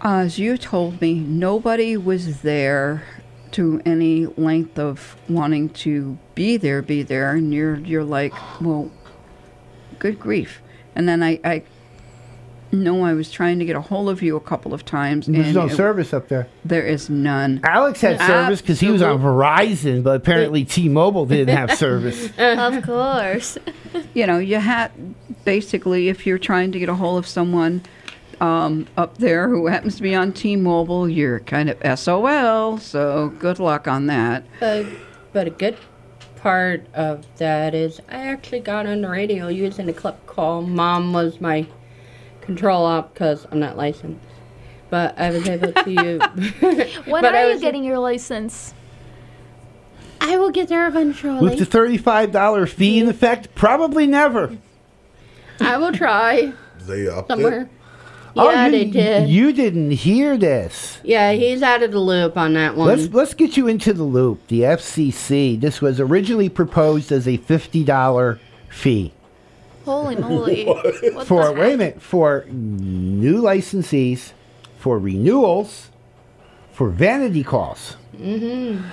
as 0.02 0.38
you 0.38 0.58
told 0.58 1.00
me, 1.00 1.14
nobody 1.14 1.96
was 1.96 2.42
there 2.42 3.02
to 3.52 3.80
any 3.84 4.26
length 4.26 4.78
of 4.78 5.16
wanting 5.28 5.68
to 5.70 6.18
be 6.34 6.56
there, 6.56 6.82
be 6.82 7.02
there, 7.02 7.32
and 7.32 7.52
you're 7.52 7.76
you're 7.78 8.04
like, 8.04 8.32
well, 8.60 8.90
good 9.98 10.18
grief. 10.20 10.60
And 10.94 11.08
then 11.08 11.22
I, 11.22 11.40
I 11.44 11.62
know 12.72 13.04
I 13.04 13.14
was 13.14 13.30
trying 13.30 13.58
to 13.58 13.64
get 13.64 13.74
a 13.76 13.80
hold 13.80 14.08
of 14.08 14.22
you 14.22 14.36
a 14.36 14.40
couple 14.40 14.72
of 14.74 14.84
times, 14.84 15.26
There's 15.26 15.46
and 15.46 15.54
no 15.54 15.66
it- 15.66 15.72
service 15.74 16.12
up 16.14 16.28
there. 16.28 16.46
there 16.64 16.86
is 16.86 17.10
none. 17.10 17.60
Alex 17.64 18.00
had 18.00 18.20
service 18.20 18.60
because 18.60 18.78
he 18.80 18.90
was 18.90 19.02
on 19.02 19.18
Verizon, 19.20 20.02
but 20.04 20.16
apparently 20.16 20.64
T-Mobile 20.64 21.26
didn't 21.26 21.56
have 21.56 21.72
service. 21.76 22.30
of 22.38 22.82
course. 22.84 23.58
you 24.14 24.26
know, 24.26 24.38
you 24.38 24.56
had 24.58 24.90
basically 25.44 26.08
if 26.08 26.26
you're 26.26 26.38
trying 26.38 26.70
to 26.72 26.78
get 26.78 26.88
a 26.88 26.94
hold 26.94 27.18
of 27.18 27.26
someone 27.26 27.82
um, 28.40 28.86
up 28.96 29.18
there 29.18 29.48
who 29.48 29.66
happens 29.66 29.96
to 29.96 30.02
be 30.02 30.14
on 30.14 30.32
T-Mobile, 30.32 31.08
you're 31.08 31.40
kind 31.40 31.68
of 31.70 31.98
SOL. 31.98 32.78
So 32.78 33.28
good 33.38 33.58
luck 33.58 33.86
on 33.88 34.06
that. 34.06 34.44
But, 34.60 34.86
but 35.32 35.46
a 35.46 35.50
good 35.50 35.76
part 36.36 36.86
of 36.94 37.26
that 37.36 37.74
is 37.74 38.00
I 38.08 38.16
actually 38.28 38.60
got 38.60 38.86
on 38.86 39.02
the 39.02 39.08
radio 39.08 39.48
using 39.48 39.88
a 39.88 39.92
clip 39.92 40.26
call. 40.26 40.62
Mom 40.62 41.12
was 41.12 41.40
my 41.40 41.66
control 42.40 42.84
op 42.86 43.12
because 43.12 43.46
I'm 43.50 43.60
not 43.60 43.76
licensed. 43.76 44.24
But 44.88 45.18
I 45.20 45.30
was 45.30 45.48
able 45.48 45.72
to 45.72 45.90
use. 45.90 46.96
When 47.06 47.22
But 47.22 47.34
I 47.34 47.42
are 47.42 47.46
you 47.48 47.52
was- 47.52 47.60
getting 47.60 47.84
your 47.84 47.98
license? 47.98 48.74
I 50.22 50.36
will 50.36 50.50
get 50.50 50.68
there 50.68 50.86
eventually. 50.86 51.40
With 51.42 51.58
the 51.58 51.64
thirty-five 51.64 52.30
dollar 52.30 52.66
fee 52.66 52.98
in 53.00 53.08
effect, 53.08 53.54
probably 53.54 54.06
never. 54.06 54.56
I 55.60 55.76
will 55.78 55.92
try 55.92 56.52
They 56.86 57.08
upped 57.08 57.28
somewhere. 57.28 57.62
it. 57.62 57.68
Oh, 58.36 58.50
Yeah, 58.50 58.66
you, 58.66 58.70
they 58.72 58.84
did. 58.84 59.28
You 59.28 59.52
didn't 59.52 59.90
hear 59.92 60.36
this. 60.36 61.00
yeah, 61.02 61.32
he's 61.32 61.62
out 61.62 61.82
of 61.82 61.90
the 61.92 61.98
loop 61.98 62.36
on 62.36 62.54
that 62.54 62.76
one. 62.76 62.86
Let's 62.88 63.12
let's 63.12 63.34
get 63.34 63.56
you 63.56 63.66
into 63.68 63.92
the 63.92 64.02
loop. 64.04 64.46
The 64.48 64.60
FCC. 64.62 65.60
This 65.60 65.80
was 65.80 65.98
originally 66.00 66.48
proposed 66.48 67.10
as 67.12 67.26
a 67.26 67.36
fifty 67.38 67.82
dollar 67.84 68.38
fee 68.68 69.12
Holy 69.84 70.14
moly. 70.24 70.64
What 70.66 71.26
for 71.26 71.46
the 71.46 71.52
wait 71.52 71.60
a 71.60 71.70
heck? 71.70 71.78
minute 71.78 72.02
for 72.02 72.44
new 72.50 73.40
licensees, 73.42 74.32
for 74.78 74.98
renewals, 74.98 75.90
for 76.72 76.88
vanity 76.90 77.42
calls. 77.42 77.96
Mm-hmm. 78.16 78.86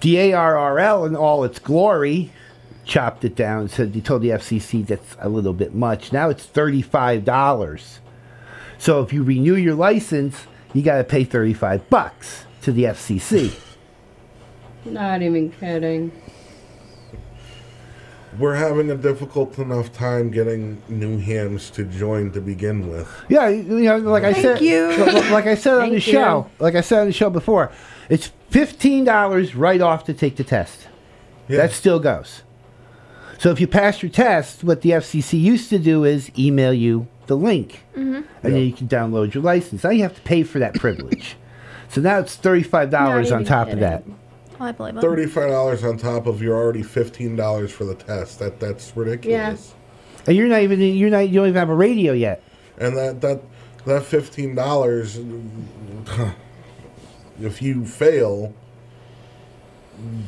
The 0.00 0.14
ARRL 0.16 1.06
in 1.06 1.16
all 1.16 1.44
its 1.44 1.58
glory 1.58 2.30
chopped 2.84 3.24
it 3.24 3.34
down. 3.34 3.62
and 3.62 3.70
Said 3.70 3.92
they 3.94 4.00
told 4.00 4.22
the 4.22 4.28
FCC 4.30 4.86
that's 4.86 5.16
a 5.20 5.28
little 5.28 5.52
bit 5.54 5.74
much. 5.74 6.12
Now 6.12 6.28
it's 6.28 6.44
thirty 6.44 6.82
five 6.82 7.24
dollars. 7.24 8.00
So 8.78 9.02
if 9.02 9.12
you 9.12 9.22
renew 9.22 9.56
your 9.56 9.74
license, 9.74 10.46
you 10.72 10.82
got 10.82 10.98
to 10.98 11.04
pay 11.04 11.24
thirty 11.24 11.54
five 11.54 11.88
bucks 11.90 12.44
to 12.62 12.72
the 12.72 12.84
FCC. 12.84 13.58
Not 14.84 15.22
even 15.22 15.50
kidding. 15.52 16.12
We're 18.38 18.54
having 18.54 18.90
a 18.90 18.96
difficult 18.96 19.58
enough 19.58 19.92
time 19.92 20.30
getting 20.30 20.82
new 20.88 21.18
hams 21.18 21.70
to 21.70 21.84
join 21.84 22.32
to 22.32 22.40
begin 22.40 22.90
with. 22.90 23.10
Yeah, 23.30 23.48
you 23.48 23.62
know, 23.62 23.96
like 23.96 24.24
I 24.24 24.34
said, 24.34 24.60
you. 24.60 24.88
like 25.30 25.46
I 25.46 25.54
said 25.54 25.74
on 25.74 25.80
the 25.80 25.94
Thank 25.94 26.06
you. 26.06 26.12
show, 26.12 26.50
like 26.58 26.74
I 26.74 26.82
said 26.82 27.00
on 27.00 27.06
the 27.06 27.12
show 27.12 27.30
before, 27.30 27.72
it's 28.10 28.30
fifteen 28.50 29.04
dollars 29.04 29.54
right 29.54 29.80
off 29.80 30.04
to 30.04 30.14
take 30.14 30.36
the 30.36 30.44
test. 30.44 30.88
Yeah. 31.48 31.58
That 31.58 31.72
still 31.72 31.98
goes. 31.98 32.42
So 33.38 33.50
if 33.50 33.60
you 33.60 33.66
pass 33.66 34.02
your 34.02 34.10
test, 34.10 34.64
what 34.64 34.80
the 34.82 34.90
FCC 34.90 35.40
used 35.40 35.70
to 35.70 35.78
do 35.78 36.04
is 36.04 36.30
email 36.38 36.72
you 36.72 37.06
the 37.26 37.36
link, 37.36 37.84
mm-hmm. 37.92 38.14
and 38.14 38.54
then 38.54 38.62
you 38.62 38.72
can 38.72 38.88
download 38.88 39.34
your 39.34 39.42
license. 39.42 39.84
Now 39.84 39.90
you 39.90 40.02
have 40.02 40.14
to 40.14 40.20
pay 40.22 40.42
for 40.42 40.58
that 40.58 40.74
privilege. 40.74 41.36
So 41.88 42.00
now 42.00 42.18
it's 42.18 42.34
thirty-five 42.34 42.90
dollars 42.90 43.30
Not 43.30 43.36
on 43.36 43.42
even 43.42 43.52
top 43.52 43.68
of 43.68 43.78
that. 43.78 44.02
Oh, 44.58 44.64
I 44.64 44.72
believe. 44.72 45.00
Thirty-five 45.00 45.48
dollars 45.50 45.84
on 45.84 45.96
top 45.96 46.26
of 46.26 46.42
your 46.42 46.56
already 46.56 46.82
fifteen 46.82 47.36
dollars 47.36 47.70
for 47.70 47.84
the 47.84 47.94
test. 47.94 48.40
That 48.40 48.58
that's 48.58 48.94
ridiculous. 48.96 49.72
And 50.26 50.36
you're 50.36 50.48
not 50.48 50.62
even 50.62 50.80
you're 50.80 51.10
not 51.10 51.28
you 51.28 51.34
don't 51.34 51.46
even 51.46 51.58
have 51.58 51.68
a 51.70 51.74
radio 51.74 52.12
yet. 52.12 52.42
And 52.78 52.96
that 52.96 53.20
that 53.20 53.42
that 53.86 54.02
fifteen 54.02 54.56
dollars, 54.56 55.20
if 57.40 57.62
you 57.62 57.86
fail, 57.86 58.52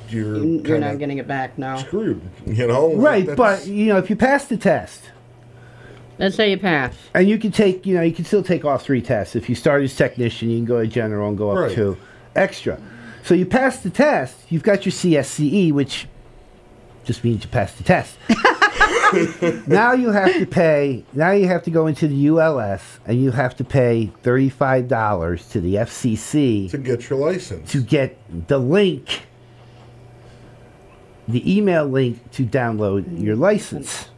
you're 0.08 0.36
You're 0.36 0.78
not 0.78 0.98
getting 0.98 1.18
it 1.18 1.26
back 1.26 1.58
now. 1.58 1.76
screwed. 1.78 2.22
You 2.46 2.66
know, 2.68 2.94
Right, 2.94 3.26
That's- 3.26 3.60
but 3.64 3.68
you 3.68 3.86
know 3.86 3.98
if 3.98 4.08
you 4.08 4.16
pass 4.16 4.44
the 4.46 4.56
test, 4.56 5.10
Let's 6.18 6.34
say 6.36 6.50
you 6.50 6.58
pass. 6.58 6.94
And 7.14 7.28
you 7.28 7.38
can 7.38 7.52
take, 7.52 7.86
you 7.86 7.94
know, 7.94 8.02
you 8.02 8.12
can 8.12 8.24
still 8.24 8.42
take 8.42 8.64
all 8.64 8.76
three 8.78 9.00
tests. 9.00 9.36
If 9.36 9.48
you 9.48 9.54
start 9.54 9.82
as 9.84 9.94
technician, 9.94 10.50
you 10.50 10.58
can 10.58 10.64
go 10.64 10.80
to 10.80 10.86
general 10.88 11.28
and 11.28 11.38
go 11.38 11.50
up 11.50 11.58
Right. 11.58 11.74
to 11.76 11.96
extra. 12.34 12.80
So 13.22 13.34
you 13.34 13.46
pass 13.46 13.80
the 13.80 13.90
test, 13.90 14.36
you've 14.48 14.62
got 14.62 14.84
your 14.84 14.92
CSCE, 14.92 15.70
which 15.72 16.06
just 17.04 17.22
means 17.24 17.44
you 17.44 17.50
passed 17.50 17.76
the 17.78 17.84
test. 17.84 18.16
now 19.68 19.92
you 19.92 20.10
have 20.10 20.32
to 20.34 20.46
pay, 20.46 21.04
now 21.12 21.30
you 21.30 21.46
have 21.46 21.62
to 21.64 21.70
go 21.70 21.86
into 21.86 22.08
the 22.08 22.28
ULS 22.28 22.82
and 23.06 23.22
you 23.22 23.30
have 23.30 23.56
to 23.56 23.64
pay 23.64 24.10
$35 24.22 25.50
to 25.50 25.60
the 25.60 25.74
FCC 25.76 26.70
to 26.70 26.78
get 26.78 27.08
your 27.08 27.18
license. 27.18 27.70
to 27.72 27.80
get 27.82 28.18
the 28.48 28.58
link, 28.58 29.22
the 31.26 31.56
email 31.56 31.86
link 31.86 32.30
to 32.32 32.44
download 32.44 33.22
your 33.22 33.36
license. 33.36 34.08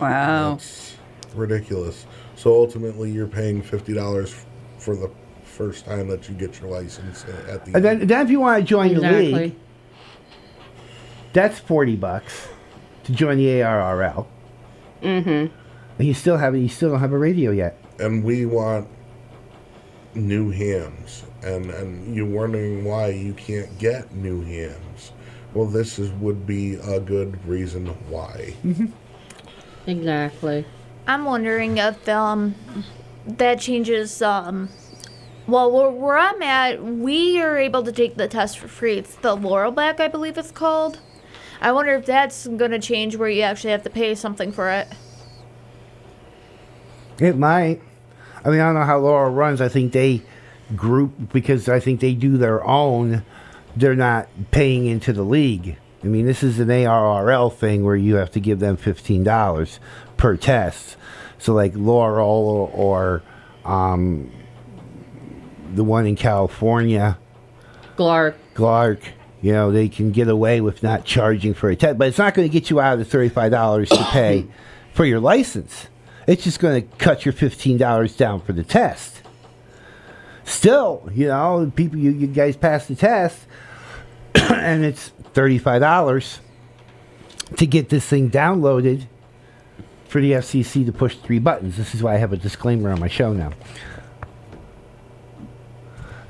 Wow. 0.00 0.54
It's 0.54 0.87
ridiculous. 1.38 2.06
So 2.36 2.52
ultimately, 2.52 3.10
you're 3.10 3.26
paying 3.26 3.62
fifty 3.62 3.94
dollars 3.94 4.44
for 4.78 4.94
the 4.96 5.10
first 5.44 5.84
time 5.86 6.08
that 6.08 6.28
you 6.28 6.34
get 6.34 6.60
your 6.60 6.70
license 6.70 7.24
at 7.48 7.64
the 7.64 7.72
And 7.74 7.84
then, 7.84 8.06
then 8.06 8.24
if 8.24 8.30
you 8.30 8.38
want 8.40 8.60
to 8.60 8.64
join 8.66 8.94
the 8.94 9.00
league, 9.00 9.54
That's 11.32 11.58
forty 11.58 11.96
bucks 11.96 12.48
to 13.04 13.12
join 13.12 13.38
the 13.38 13.46
ARRL. 13.46 14.26
Mm-hmm. 15.02 15.28
And 15.98 16.06
you 16.06 16.14
still 16.14 16.36
have 16.36 16.56
you 16.56 16.68
still 16.68 16.90
don't 16.90 17.00
have 17.00 17.12
a 17.12 17.18
radio 17.18 17.50
yet. 17.50 17.78
and 18.00 18.22
we 18.22 18.46
want 18.46 18.88
new 20.14 20.50
hams. 20.50 21.24
And 21.42 21.70
and 21.70 22.14
you're 22.14 22.26
wondering 22.26 22.84
why 22.84 23.08
you 23.08 23.34
can't 23.34 23.76
get 23.78 24.12
new 24.14 24.42
hams. 24.42 25.12
Well, 25.54 25.66
this 25.66 25.98
is 25.98 26.10
would 26.20 26.46
be 26.46 26.74
a 26.74 27.00
good 27.00 27.44
reason 27.46 27.86
why. 28.08 28.54
Exactly. 29.86 30.64
I'm 31.08 31.24
wondering 31.24 31.78
if 31.78 32.06
um 32.06 32.54
that 33.26 33.60
changes 33.60 34.20
um 34.20 34.68
well 35.46 35.72
where, 35.72 35.90
where 35.90 36.18
I'm 36.18 36.42
at 36.42 36.84
we 36.84 37.40
are 37.40 37.56
able 37.56 37.82
to 37.82 37.92
take 37.92 38.16
the 38.16 38.28
test 38.28 38.58
for 38.58 38.68
free. 38.68 38.98
It's 38.98 39.14
the 39.16 39.34
Laurel 39.34 39.72
Laurelback 39.72 40.00
I 40.00 40.08
believe 40.08 40.36
it's 40.36 40.50
called. 40.50 41.00
I 41.62 41.72
wonder 41.72 41.94
if 41.94 42.04
that's 42.04 42.46
gonna 42.46 42.78
change 42.78 43.16
where 43.16 43.30
you 43.30 43.40
actually 43.40 43.70
have 43.70 43.82
to 43.84 43.90
pay 43.90 44.14
something 44.14 44.52
for 44.52 44.70
it. 44.70 44.86
It 47.18 47.36
might. 47.38 47.80
I 48.44 48.50
mean, 48.50 48.60
I 48.60 48.66
don't 48.66 48.74
know 48.74 48.84
how 48.84 48.98
Laurel 48.98 49.32
runs. 49.32 49.62
I 49.62 49.68
think 49.68 49.92
they 49.92 50.22
group 50.76 51.32
because 51.32 51.70
I 51.70 51.80
think 51.80 52.00
they 52.00 52.12
do 52.12 52.36
their 52.36 52.64
own. 52.66 53.24
They're 53.74 53.96
not 53.96 54.28
paying 54.50 54.84
into 54.86 55.14
the 55.14 55.24
league. 55.24 55.78
I 56.04 56.06
mean, 56.06 56.26
this 56.26 56.44
is 56.44 56.60
an 56.60 56.68
ARRL 56.68 57.52
thing 57.52 57.82
where 57.82 57.96
you 57.96 58.16
have 58.16 58.30
to 58.32 58.40
give 58.40 58.60
them 58.60 58.76
fifteen 58.76 59.24
dollars 59.24 59.80
per 60.18 60.36
test. 60.36 60.96
So, 61.38 61.54
like 61.54 61.72
Laurel 61.74 62.70
or 62.74 63.22
um, 63.64 64.30
the 65.74 65.84
one 65.84 66.06
in 66.06 66.16
California, 66.16 67.18
GLAARG. 67.96 68.34
Clark, 68.54 69.00
you 69.40 69.52
know, 69.52 69.70
they 69.70 69.88
can 69.88 70.10
get 70.10 70.28
away 70.28 70.60
with 70.60 70.82
not 70.82 71.04
charging 71.04 71.54
for 71.54 71.70
a 71.70 71.76
test. 71.76 71.96
But 71.96 72.08
it's 72.08 72.18
not 72.18 72.34
going 72.34 72.48
to 72.48 72.52
get 72.52 72.70
you 72.70 72.80
out 72.80 72.98
of 72.98 73.10
the 73.10 73.18
$35 73.18 73.88
to 73.88 74.04
pay 74.10 74.46
for 74.92 75.04
your 75.04 75.20
license. 75.20 75.88
It's 76.26 76.44
just 76.44 76.60
going 76.60 76.82
to 76.82 76.96
cut 76.96 77.24
your 77.24 77.32
$15 77.32 78.16
down 78.16 78.40
for 78.40 78.52
the 78.52 78.64
test. 78.64 79.22
Still, 80.44 81.08
you 81.14 81.28
know, 81.28 81.70
people, 81.74 81.98
you, 81.98 82.10
you 82.10 82.26
guys 82.26 82.56
pass 82.56 82.86
the 82.86 82.94
test, 82.94 83.38
and 84.34 84.84
it's 84.84 85.12
$35 85.34 86.38
to 87.56 87.66
get 87.66 87.88
this 87.88 88.06
thing 88.06 88.30
downloaded 88.30 89.06
for 90.08 90.20
the 90.20 90.32
FCC 90.32 90.86
to 90.86 90.92
push 90.92 91.16
three 91.16 91.38
buttons. 91.38 91.76
This 91.76 91.94
is 91.94 92.02
why 92.02 92.14
I 92.14 92.16
have 92.16 92.32
a 92.32 92.36
disclaimer 92.36 92.90
on 92.90 92.98
my 92.98 93.08
show 93.08 93.32
now. 93.32 93.52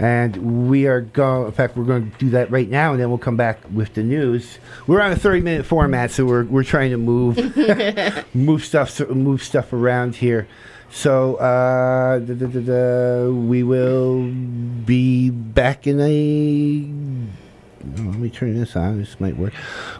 And 0.00 0.68
we 0.68 0.86
are 0.86 1.00
going, 1.00 1.46
in 1.46 1.52
fact, 1.52 1.76
we're 1.76 1.84
going 1.84 2.10
to 2.10 2.18
do 2.18 2.30
that 2.30 2.50
right 2.50 2.68
now, 2.68 2.92
and 2.92 3.00
then 3.00 3.08
we'll 3.08 3.18
come 3.18 3.36
back 3.36 3.60
with 3.72 3.94
the 3.94 4.02
news. 4.02 4.58
We're 4.86 5.00
on 5.00 5.10
a 5.10 5.16
30 5.16 5.40
minute 5.40 5.66
format, 5.66 6.10
so 6.10 6.24
we're, 6.24 6.44
we're 6.44 6.64
trying 6.64 6.90
to 6.90 6.96
move 6.96 7.36
move 8.34 8.64
stuff 8.64 9.00
move 9.08 9.42
stuff 9.42 9.72
around 9.72 10.16
here. 10.16 10.46
So 10.90 11.36
uh, 11.36 12.20
da, 12.20 12.34
da, 12.34 12.46
da, 12.46 13.30
we 13.30 13.64
will 13.64 14.30
be 14.30 15.30
back 15.30 15.86
in 15.86 16.00
a. 16.00 18.00
oh, 18.00 18.02
let 18.02 18.18
me 18.18 18.30
turn 18.30 18.58
this 18.58 18.76
on. 18.76 18.98
This 18.98 19.18
might 19.18 19.36
work. 19.36 19.52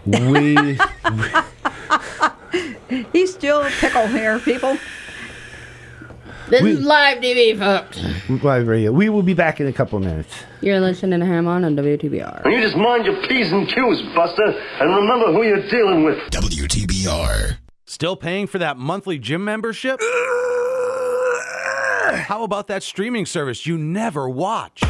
We. 0.06 0.78
He's 3.12 3.32
still 3.32 3.62
a 3.62 3.70
pickle 3.70 4.06
here, 4.06 4.38
people. 4.38 4.76
This 6.48 6.62
We- 6.62 6.70
is 6.72 6.80
live 6.80 7.18
TV, 7.18 7.58
folks. 7.58 8.00
Live 8.42 8.66
radio. 8.68 8.90
We 8.90 9.10
will 9.10 9.22
be 9.22 9.34
back 9.34 9.60
in 9.60 9.66
a 9.66 9.72
couple 9.72 9.98
minutes. 10.00 10.32
You're 10.62 10.80
listening 10.80 11.20
to 11.20 11.26
Ham 11.26 11.46
On 11.46 11.62
on 11.64 11.76
WTBR. 11.76 12.44
And 12.44 12.52
you 12.54 12.60
just 12.62 12.76
mind 12.76 13.04
your 13.04 13.16
P's 13.26 13.52
and 13.52 13.68
Q's, 13.68 14.00
Buster, 14.14 14.44
and 14.80 14.94
remember 14.96 15.30
who 15.32 15.42
you're 15.42 15.68
dealing 15.68 16.04
with. 16.04 16.16
WTBR. 16.30 17.58
Still 17.84 18.16
paying 18.16 18.46
for 18.46 18.58
that 18.58 18.76
monthly 18.78 19.18
gym 19.18 19.44
membership? 19.44 20.00
How 22.10 22.42
about 22.44 22.68
that 22.68 22.82
streaming 22.82 23.26
service 23.26 23.66
you 23.66 23.76
never 23.76 24.28
watch? 24.28 24.82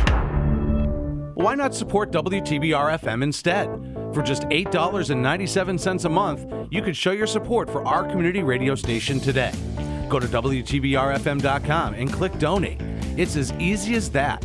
Why 1.34 1.54
not 1.56 1.74
support 1.74 2.12
WTBR 2.12 2.98
FM 3.00 3.22
instead? 3.24 3.68
For 4.14 4.22
just 4.22 4.44
$8.97 4.44 6.04
a 6.04 6.08
month, 6.08 6.68
you 6.70 6.82
can 6.82 6.94
show 6.94 7.10
your 7.10 7.26
support 7.26 7.70
for 7.70 7.86
our 7.86 8.04
community 8.08 8.42
radio 8.42 8.74
station 8.74 9.20
today. 9.20 9.52
Go 10.08 10.18
to 10.18 10.26
WTBRFM.com 10.26 11.94
and 11.94 12.12
click 12.12 12.38
donate. 12.38 12.80
It's 13.16 13.36
as 13.36 13.52
easy 13.54 13.94
as 13.94 14.10
that. 14.10 14.44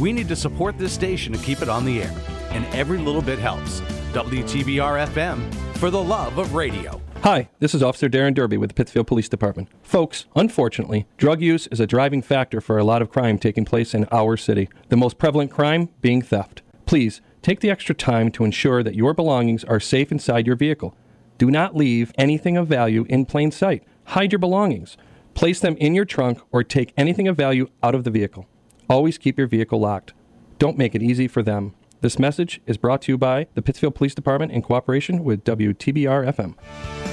We 0.00 0.12
need 0.12 0.28
to 0.28 0.36
support 0.36 0.78
this 0.78 0.92
station 0.92 1.32
to 1.32 1.38
keep 1.38 1.62
it 1.62 1.68
on 1.68 1.84
the 1.84 2.02
air, 2.02 2.14
and 2.50 2.66
every 2.74 2.98
little 2.98 3.22
bit 3.22 3.38
helps. 3.38 3.80
WTBR 4.12 5.06
FM 5.06 5.54
for 5.76 5.90
the 5.90 6.02
love 6.02 6.38
of 6.38 6.54
radio. 6.54 7.00
Hi, 7.22 7.48
this 7.60 7.74
is 7.74 7.82
Officer 7.82 8.08
Darren 8.08 8.34
Derby 8.34 8.56
with 8.56 8.70
the 8.70 8.74
Pittsfield 8.74 9.06
Police 9.06 9.28
Department. 9.28 9.68
Folks, 9.82 10.26
unfortunately, 10.34 11.06
drug 11.16 11.40
use 11.40 11.68
is 11.68 11.80
a 11.80 11.86
driving 11.86 12.20
factor 12.20 12.60
for 12.60 12.78
a 12.78 12.84
lot 12.84 13.00
of 13.00 13.10
crime 13.10 13.38
taking 13.38 13.64
place 13.64 13.94
in 13.94 14.06
our 14.10 14.36
city, 14.36 14.68
the 14.88 14.96
most 14.96 15.18
prevalent 15.18 15.50
crime 15.50 15.88
being 16.02 16.20
theft. 16.20 16.62
Please, 16.84 17.20
take 17.44 17.60
the 17.60 17.70
extra 17.70 17.94
time 17.94 18.30
to 18.32 18.42
ensure 18.42 18.82
that 18.82 18.94
your 18.94 19.12
belongings 19.12 19.64
are 19.64 19.78
safe 19.78 20.10
inside 20.10 20.46
your 20.46 20.56
vehicle. 20.56 20.96
Do 21.36 21.50
not 21.50 21.76
leave 21.76 22.10
anything 22.16 22.56
of 22.56 22.66
value 22.66 23.04
in 23.10 23.26
plain 23.26 23.50
sight. 23.50 23.84
Hide 24.06 24.32
your 24.32 24.38
belongings. 24.38 24.96
Place 25.34 25.60
them 25.60 25.76
in 25.76 25.94
your 25.94 26.06
trunk 26.06 26.40
or 26.50 26.64
take 26.64 26.94
anything 26.96 27.28
of 27.28 27.36
value 27.36 27.68
out 27.82 27.94
of 27.94 28.04
the 28.04 28.10
vehicle. 28.10 28.46
Always 28.88 29.18
keep 29.18 29.36
your 29.36 29.46
vehicle 29.46 29.78
locked. 29.78 30.14
Don't 30.58 30.78
make 30.78 30.94
it 30.94 31.02
easy 31.02 31.28
for 31.28 31.42
them. 31.42 31.74
This 32.00 32.18
message 32.18 32.62
is 32.66 32.78
brought 32.78 33.02
to 33.02 33.12
you 33.12 33.18
by 33.18 33.46
the 33.54 33.62
Pittsfield 33.62 33.94
Police 33.94 34.14
Department 34.14 34.52
in 34.52 34.62
cooperation 34.62 35.22
with 35.22 35.44
WTBR 35.44 36.32
FM. 36.34 36.54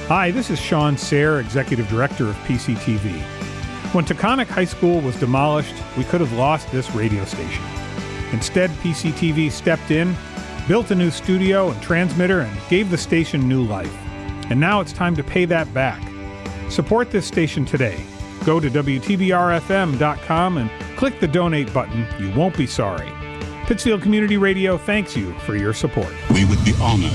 Hi, 0.08 0.30
this 0.30 0.48
is 0.48 0.58
Sean 0.58 0.96
Serre, 0.96 1.40
Executive 1.40 1.88
Director 1.88 2.28
of 2.28 2.36
PCTV. 2.46 3.20
When 3.92 4.06
Taconic 4.06 4.46
High 4.46 4.64
School 4.64 5.02
was 5.02 5.18
demolished, 5.20 5.74
we 5.98 6.04
could 6.04 6.22
have 6.22 6.32
lost 6.32 6.70
this 6.72 6.90
radio 6.94 7.26
station. 7.26 7.81
Instead, 8.32 8.70
PCTV 8.70 9.50
stepped 9.50 9.90
in, 9.90 10.14
built 10.66 10.90
a 10.90 10.94
new 10.94 11.10
studio 11.10 11.70
and 11.70 11.82
transmitter, 11.82 12.40
and 12.40 12.60
gave 12.68 12.90
the 12.90 12.98
station 12.98 13.48
new 13.48 13.62
life. 13.62 13.94
And 14.50 14.58
now 14.58 14.80
it's 14.80 14.92
time 14.92 15.14
to 15.16 15.22
pay 15.22 15.44
that 15.46 15.72
back. 15.72 16.02
Support 16.70 17.10
this 17.10 17.26
station 17.26 17.64
today. 17.64 18.04
Go 18.44 18.58
to 18.58 18.70
WTBRFM.com 18.70 20.58
and 20.58 20.70
click 20.96 21.20
the 21.20 21.28
donate 21.28 21.72
button. 21.72 22.06
You 22.18 22.32
won't 22.34 22.56
be 22.56 22.66
sorry. 22.66 23.10
Pittsfield 23.66 24.02
Community 24.02 24.36
Radio 24.36 24.76
thanks 24.76 25.16
you 25.16 25.32
for 25.40 25.56
your 25.56 25.72
support. 25.72 26.12
We 26.30 26.44
would 26.46 26.64
be 26.64 26.74
honored 26.80 27.12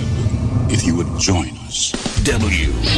if 0.71 0.86
you 0.86 0.95
would 0.95 1.19
join 1.19 1.49
us. 1.67 1.91
WTBR. 2.23 2.97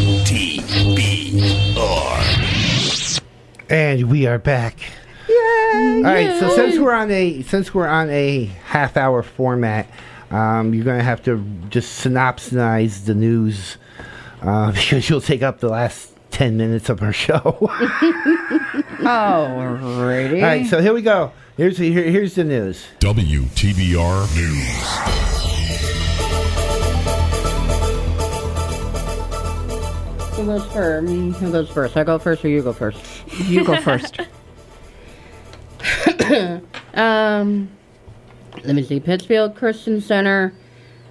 And 3.69 4.10
we 4.10 4.25
are 4.25 4.39
back. 4.39 4.79
Yay! 5.73 5.97
All 5.97 6.03
right. 6.03 6.39
So 6.39 6.55
since 6.55 6.77
we're 6.79 6.93
on 6.93 7.12
a 7.12 7.41
since 7.43 7.73
we're 7.73 7.88
on 7.88 8.10
a 8.10 8.45
half 8.45 8.97
hour 8.97 9.23
format, 9.23 9.89
um, 10.32 10.73
you're 10.73 10.86
going 10.86 10.97
to 10.97 11.03
have 11.03 11.23
to 11.23 11.43
just 11.69 12.03
synopsize 12.03 13.05
the 13.05 13.15
news 13.15 13.77
uh, 14.41 14.71
because 14.73 15.10
you'll 15.10 15.21
take 15.21 15.43
up 15.43 15.60
the 15.60 15.69
last 15.69 16.13
ten 16.32 16.58
minutes 16.58 16.89
of 16.89 17.01
our 17.01 17.13
show. 17.13 17.39
Alrighty. 18.99 20.36
All 20.36 20.41
right. 20.41 20.65
So 20.67 20.82
here 20.82 20.93
we 20.93 21.01
go. 21.01 21.32
Here's 21.58 21.77
here, 21.77 22.03
here's 22.03 22.36
the 22.36 22.45
news. 22.45 22.86
WTBR 22.99 24.36
News. 24.36 25.29
Who 30.38 30.45
goes 30.45 30.65
first? 30.71 31.12
Who 31.41 31.51
goes 31.51 31.69
first? 31.69 31.97
I 31.97 32.05
go 32.05 32.17
first, 32.17 32.45
or 32.45 32.47
you 32.47 32.62
go 32.62 32.71
first? 32.71 33.03
You 33.39 33.65
go 33.65 33.75
first. 33.82 34.21
Um, 36.93 37.69
let 38.65 38.75
me 38.75 38.83
see. 38.83 38.99
Pittsfield 38.99 39.55
Christian 39.55 40.01
Center 40.01 40.53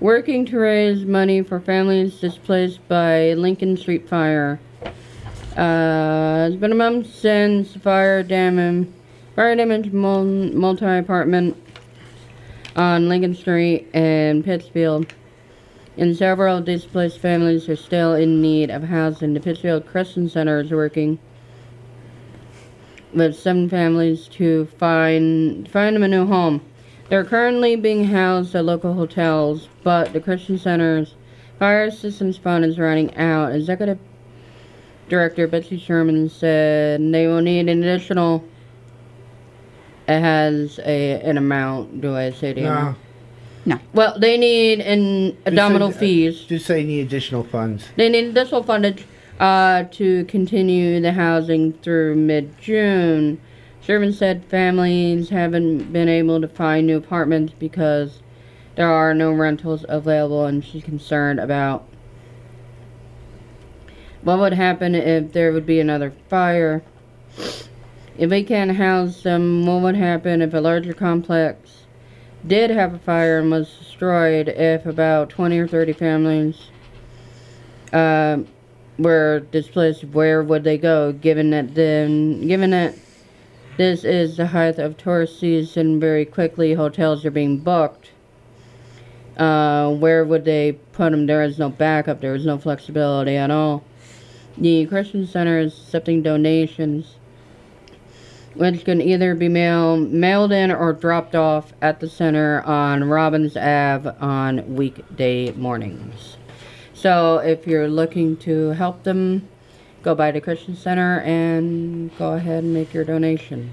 working 0.01 0.45
to 0.47 0.59
raise 0.59 1.05
money 1.05 1.41
for 1.43 1.61
families 1.61 2.21
displaced 2.21 2.87
by 2.89 3.33
Lincoln 3.35 3.77
Street 3.77 4.09
fire. 4.09 4.61
Uh, 5.57 6.49
it's 6.49 6.61
been 6.61 6.73
a 6.73 6.75
month 6.75 7.13
since 7.13 7.75
fire 7.77 8.23
damage, 8.23 8.89
fire 9.35 9.57
damage 9.57 9.91
multi-apartment 9.93 11.57
on 12.77 13.09
Lincoln 13.09 13.35
Street 13.35 13.89
in 13.95 14.43
Pittsfield. 14.43 15.15
And 15.97 16.17
several 16.17 16.61
displaced 16.61 17.19
families 17.19 17.69
are 17.69 17.77
still 17.77 18.15
in 18.15 18.41
need 18.41 18.71
of 18.71 18.85
housing. 18.85 19.35
The 19.35 19.41
Pittsfield 19.41 19.87
Christian 19.87 20.29
Center 20.29 20.61
is 20.61 20.71
working 20.71 21.19
with 23.15 23.37
seven 23.37 23.69
families 23.69 24.29
to 24.29 24.67
find 24.79 25.69
find 25.71 25.97
them 25.97 26.03
a 26.03 26.09
new 26.09 26.27
home. 26.27 26.61
They're 27.09 27.25
currently 27.25 27.75
being 27.77 28.05
housed 28.05 28.55
at 28.55 28.65
local 28.65 28.93
hotels, 28.95 29.69
but 29.83 30.13
the 30.13 30.21
Christian 30.21 30.59
Center's 30.59 31.15
fire 31.59 31.91
systems 31.91 32.37
fund 32.37 32.65
is 32.65 32.79
running 32.79 33.15
out. 33.17 33.55
Executive 33.55 33.99
Director 35.09 35.47
Betsy 35.47 35.79
Sherman 35.79 36.29
said 36.29 37.01
they 37.13 37.27
will 37.27 37.41
need 37.41 37.61
an 37.69 37.83
additional. 37.83 38.45
It 40.07 40.21
has 40.21 40.79
a 40.85 41.21
an 41.23 41.39
amount. 41.39 42.01
Do 42.01 42.15
I 42.15 42.31
say 42.31 42.53
the 42.53 42.63
No. 42.63 42.71
amount? 42.73 42.99
No. 43.67 43.79
Well, 43.93 44.19
they 44.19 44.39
need 44.39 44.81
an 44.81 45.37
abdominal 45.47 45.89
Just 45.89 45.97
uh, 45.99 46.01
say- 46.01 46.07
fees. 46.07 46.41
Just 46.45 46.67
say 46.67 46.85
need 46.85 47.01
additional 47.01 47.43
funds. 47.45 47.87
They 47.97 48.09
need 48.09 48.25
additional 48.27 48.65
fundage 48.65 49.03
uh, 49.39 49.85
to 49.85 50.25
continue 50.25 51.01
the 51.01 51.13
housing 51.13 51.73
through 51.75 52.17
mid 52.17 52.59
June. 52.61 53.41
Sherman 53.81 54.13
said 54.13 54.45
families 54.45 55.31
haven't 55.31 55.93
been 55.93 56.09
able 56.09 56.41
to 56.41 56.49
find 56.49 56.87
new 56.87 56.99
apartments 56.99 57.55
because 57.59 58.21
there 58.75 58.91
are 58.91 59.15
no 59.15 59.33
rentals 59.33 59.85
available, 59.89 60.45
and 60.45 60.65
she's 60.65 60.85
concerned 60.85 61.41
about 61.41 61.87
what 64.23 64.39
would 64.39 64.53
happen 64.53 64.95
if 64.95 65.33
there 65.33 65.53
would 65.53 65.67
be 65.67 65.81
another 65.81 66.13
fire. 66.29 66.83
If 68.19 68.31
we 68.31 68.43
can't 68.43 68.73
house 68.73 69.23
them, 69.23 69.65
what 69.65 69.83
would 69.83 69.97
happen 69.97 70.43
if 70.43 70.53
a 70.53 70.61
larger 70.61 70.93
complex 70.93 71.85
did 72.47 72.71
have 72.71 72.93
a 72.93 72.99
fire 72.99 73.39
and 73.39 73.51
was 73.51 73.73
destroyed? 73.79 74.49
If 74.49 74.85
about 74.85 75.31
20 75.31 75.59
or 75.59 75.69
30 75.69 75.93
families 75.93 76.71
uh, 77.93 78.39
were 78.99 79.41
displaced, 79.53 80.05
where 80.05 80.43
would 80.43 80.65
they 80.65 80.79
go? 80.79 81.13
Given 81.13 81.51
that 81.51 81.75
then, 81.75 82.47
given 82.47 82.71
that 82.71 82.95
this 83.77 84.05
is 84.05 84.37
the 84.37 84.47
height 84.47 84.79
of 84.79 84.97
tourist 84.97 85.39
season, 85.39 86.01
very 86.01 86.25
quickly 86.25 86.75
hotels 86.75 87.25
are 87.25 87.31
being 87.31 87.59
booked. 87.59 88.11
Uh, 89.37 89.93
where 89.93 90.25
would 90.25 90.45
they 90.45 90.73
put 90.93 91.11
them? 91.11 91.27
There 91.27 91.43
is 91.45 91.59
no 91.59 91.71
backup. 91.71 92.21
There 92.21 92.35
is 92.35 92.45
no 92.45 92.59
flexibility 92.59 93.37
at 93.37 93.53
all. 93.53 93.85
The 94.57 94.87
Christian 94.87 95.27
Center 95.27 95.61
is 95.61 95.79
accepting 95.79 96.23
donations 96.23 97.15
which 98.59 98.85
can 98.85 99.01
either 99.01 99.37
be 99.37 99.49
mail, 99.49 99.97
mailed 99.97 100.51
in 100.51 100.73
or 100.73 100.93
dropped 100.93 101.37
off 101.37 101.73
at 101.81 102.01
the 102.01 102.09
center 102.09 102.61
on 102.63 103.05
Robbins 103.05 103.57
Ave 103.57 104.11
on 104.21 104.75
weekday 104.75 105.53
mornings. 105.53 106.38
So 106.99 107.39
if 107.39 107.65
you're 107.65 107.87
looking 107.87 108.37
to 108.39 108.71
help 108.71 109.05
them, 109.05 109.49
go 110.03 110.17
by 110.17 110.33
the 110.33 110.41
Christian 110.41 110.75
Center 110.75 111.21
and 111.21 112.11
go 112.19 112.33
ahead 112.33 112.65
and 112.65 112.75
make 112.75 112.93
your 112.93 113.05
donations. 113.05 113.71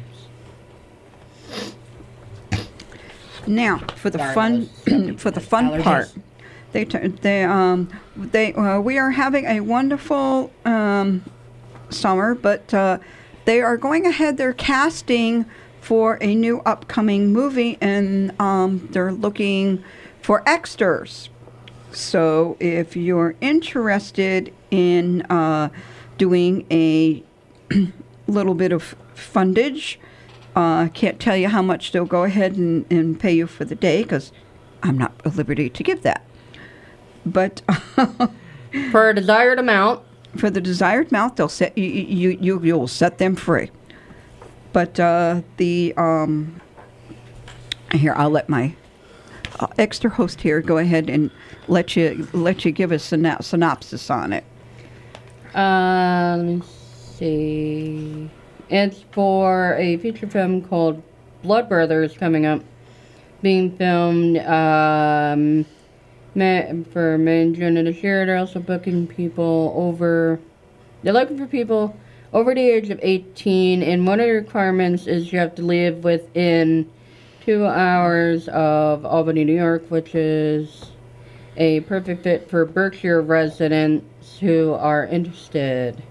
Now, 3.48 3.80
for 3.96 4.12
the 4.12 4.20
fun, 4.20 4.68
for 5.18 5.32
the 5.32 5.40
fun 5.40 5.70
allergies. 5.72 5.84
part, 5.84 6.14
they 6.72 6.86
t- 6.86 7.08
they 7.08 7.44
um 7.44 7.90
they 8.16 8.54
uh, 8.54 8.80
we 8.80 9.00
are 9.00 9.12
having 9.12 9.46
a 9.46 9.60
wonderful 9.62 10.52
um 10.64 11.24
summer, 11.90 12.36
but 12.36 12.72
uh, 12.76 13.00
they 13.46 13.60
are 13.60 13.78
going 13.78 14.06
ahead. 14.06 14.38
They're 14.38 14.54
casting 14.54 15.46
for 15.82 16.20
a 16.22 16.36
new 16.36 16.60
upcoming 16.60 17.34
movie, 17.34 17.80
and 17.82 18.40
um 18.40 18.88
they're 18.92 19.12
looking 19.12 19.84
for 20.22 20.48
extras. 20.48 21.30
So 21.96 22.58
if 22.60 22.98
you're 22.98 23.36
interested 23.40 24.54
in 24.70 25.22
uh, 25.24 25.70
doing 26.18 26.66
a 26.70 27.24
little 28.28 28.54
bit 28.54 28.74
of 28.74 28.96
fundage, 29.16 29.96
uh, 30.56 30.90
can't 30.90 31.20
tell 31.20 31.38
you 31.38 31.48
how 31.48 31.62
much 31.62 31.92
they'll 31.94 32.06
go 32.06 32.24
ahead 32.24 32.58
and, 32.58 32.86
and 32.92 33.20
pay 33.20 33.34
you 33.34 33.48
for 33.48 33.64
the 33.64 33.76
day 33.76 34.04
because 34.04 34.34
I'm 34.84 34.98
not 34.98 35.14
at 35.24 35.36
liberty 35.36 35.70
to 35.70 35.84
give 35.84 36.02
that. 36.02 36.26
But 37.26 37.62
for 38.92 39.10
a 39.10 39.14
desired 39.14 39.58
amount, 39.58 40.04
for 40.36 40.50
the 40.50 40.62
desired 40.62 41.12
amount, 41.12 41.38
they'll 41.38 41.50
set 41.50 41.78
you 41.78 41.86
you 41.86 42.38
you 42.42 42.62
you'll 42.62 42.88
set 42.88 43.18
them 43.18 43.36
free. 43.36 43.72
But 44.74 45.00
uh, 45.00 45.42
the 45.58 45.94
um, 45.96 46.62
here 47.94 48.14
I'll 48.16 48.30
let 48.30 48.50
my 48.50 48.76
uh, 49.60 49.68
extra 49.78 50.10
host 50.10 50.42
here 50.42 50.62
go 50.62 50.78
ahead 50.78 51.10
and 51.10 51.32
let 51.68 51.96
you 51.96 52.28
let 52.34 52.66
you 52.66 52.72
give 52.72 52.92
us 52.92 53.12
a 53.12 53.18
syno- 53.18 53.44
synopsis 53.44 54.10
on 54.10 54.34
it. 54.34 54.44
Uh, 55.54 56.36
let 56.38 56.46
me 56.46 56.62
see. 56.66 58.30
It's 58.70 59.04
for 59.12 59.76
a 59.76 59.98
feature 59.98 60.28
film 60.28 60.62
called 60.62 61.02
Blood 61.44 61.70
Brothers 61.70 62.18
coming 62.18 62.46
up, 62.46 62.62
being 63.42 63.76
filmed 63.78 64.38
um, 64.40 65.66
May, 66.34 66.84
for 66.92 67.18
May 67.18 67.44
and 67.44 67.56
June 67.56 67.78
of 67.78 67.86
this 67.86 68.04
year. 68.04 68.26
They're 68.26 68.38
also 68.38 68.60
booking 68.60 69.08
people 69.08 69.74
over. 69.76 70.40
They're 71.04 71.14
looking 71.14 71.38
for 71.38 71.46
people 71.46 71.96
over 72.34 72.54
the 72.54 72.62
age 72.62 72.90
of 72.90 73.00
18, 73.02 73.82
and 73.82 74.06
one 74.06 74.20
of 74.20 74.26
the 74.26 74.32
requirements 74.34 75.08
is 75.08 75.32
you 75.32 75.40
have 75.40 75.56
to 75.56 75.62
live 75.62 76.04
within 76.04 76.92
two 77.46 77.64
hours 77.68 78.48
of 78.48 79.06
Albany, 79.06 79.44
New 79.44 79.56
York, 79.56 79.86
which 79.90 80.16
is 80.16 80.88
a 81.58 81.82
perfect 81.82 82.24
fit 82.24 82.50
for 82.50 82.66
Berkshire 82.66 83.22
residents 83.22 84.40
who 84.40 84.74
are 84.74 85.06
interested. 85.06 86.02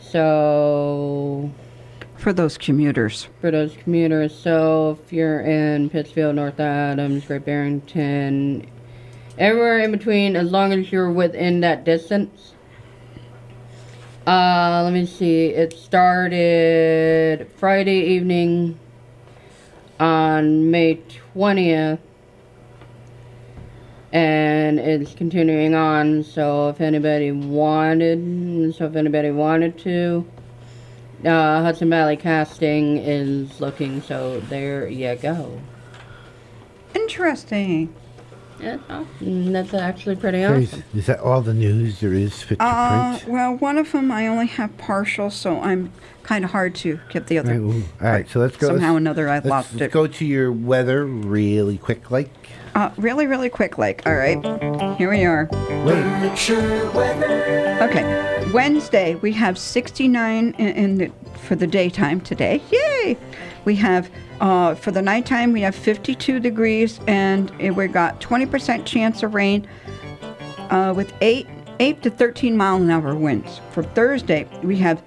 So, 0.00 1.50
for 2.16 2.32
those 2.32 2.56
commuters, 2.56 3.28
for 3.42 3.50
those 3.50 3.76
commuters. 3.76 4.34
So, 4.34 4.98
if 5.04 5.12
you're 5.12 5.42
in 5.42 5.90
Pittsfield, 5.90 6.36
North 6.36 6.58
Adams, 6.58 7.26
Great 7.26 7.44
Barrington, 7.44 8.66
everywhere 9.36 9.80
in 9.80 9.92
between, 9.92 10.36
as 10.36 10.50
long 10.50 10.72
as 10.72 10.90
you're 10.90 11.12
within 11.12 11.60
that 11.60 11.84
distance. 11.84 12.54
Uh, 14.26 14.80
let 14.82 14.92
me 14.94 15.04
see. 15.04 15.48
It 15.48 15.74
started 15.74 17.46
Friday 17.58 18.00
evening 18.14 18.78
on 19.98 20.70
May 20.70 21.00
20th 21.34 21.98
and 24.12 24.78
it's 24.78 25.14
continuing 25.14 25.74
on. 25.74 26.22
So 26.22 26.68
if 26.70 26.80
anybody 26.80 27.32
wanted, 27.32 28.74
so 28.74 28.86
if 28.86 28.96
anybody 28.96 29.30
wanted 29.30 29.78
to, 29.80 30.26
uh, 31.24 31.62
Hudson 31.62 31.90
Valley 31.90 32.16
Casting 32.16 32.98
is 32.98 33.60
looking. 33.60 34.00
So 34.02 34.40
there 34.40 34.88
you 34.88 35.16
go. 35.16 35.60
Interesting. 36.94 37.94
Yeah, 38.60 38.78
oh, 38.90 39.06
that's 39.20 39.74
actually 39.74 40.16
pretty 40.16 40.38
Is, 40.38 40.72
awesome. 40.72 40.84
is 40.94 41.06
that 41.06 41.20
all 41.20 41.40
the 41.42 41.52
news 41.54 42.00
there 42.00 42.12
is 42.14 42.42
fit 42.42 42.58
to 42.58 42.64
Uh, 42.64 43.18
print? 43.18 43.28
well, 43.32 43.54
one 43.56 43.76
of 43.78 43.92
them 43.92 44.10
I 44.10 44.26
only 44.26 44.46
have 44.46 44.76
partial, 44.78 45.30
so 45.30 45.60
I'm 45.60 45.92
kind 46.22 46.44
of 46.44 46.50
hard 46.52 46.74
to 46.76 46.98
get 47.10 47.26
the 47.26 47.38
other. 47.38 47.52
right, 47.52 47.60
well, 47.62 47.82
all 48.02 48.08
right, 48.08 48.28
so 48.28 48.40
let's 48.40 48.56
go. 48.56 48.68
Somehow 48.68 48.92
let's- 48.94 48.96
another, 49.02 49.28
I 49.28 49.34
let's, 49.34 49.46
lost 49.46 49.72
let's 49.74 49.82
it. 49.82 49.92
go 49.92 50.06
to 50.06 50.24
your 50.24 50.50
weather 50.50 51.04
really 51.04 51.76
quick, 51.78 52.10
like. 52.10 52.30
Uh, 52.74 52.90
really, 52.96 53.26
really 53.26 53.48
quick, 53.48 53.78
like. 53.78 54.02
All 54.06 54.14
right, 54.14 54.42
here 54.98 55.08
we 55.10 55.24
are. 55.24 55.48
Okay, 57.82 58.50
Wednesday 58.52 59.14
we 59.16 59.32
have 59.32 59.58
69 59.58 60.54
in, 60.58 60.68
in 60.68 60.98
the, 60.98 61.10
for 61.46 61.54
the 61.56 61.66
daytime 61.66 62.20
today. 62.20 62.60
Yay! 62.70 63.16
We 63.64 63.76
have 63.76 64.10
uh, 64.40 64.74
for 64.74 64.90
the 64.90 65.02
nighttime 65.02 65.52
we 65.52 65.60
have 65.62 65.74
52 65.74 66.40
degrees 66.40 67.00
and 67.06 67.50
we 67.76 67.86
got 67.88 68.20
20% 68.20 68.84
chance 68.84 69.22
of 69.22 69.34
rain 69.34 69.66
uh, 70.70 70.92
with 70.96 71.12
eight 71.20 71.46
eight 71.78 72.02
to 72.02 72.10
13 72.10 72.56
mile 72.56 72.76
an 72.76 72.90
hour 72.90 73.14
winds. 73.14 73.60
For 73.70 73.82
Thursday 73.82 74.48
we 74.62 74.76
have 74.78 75.02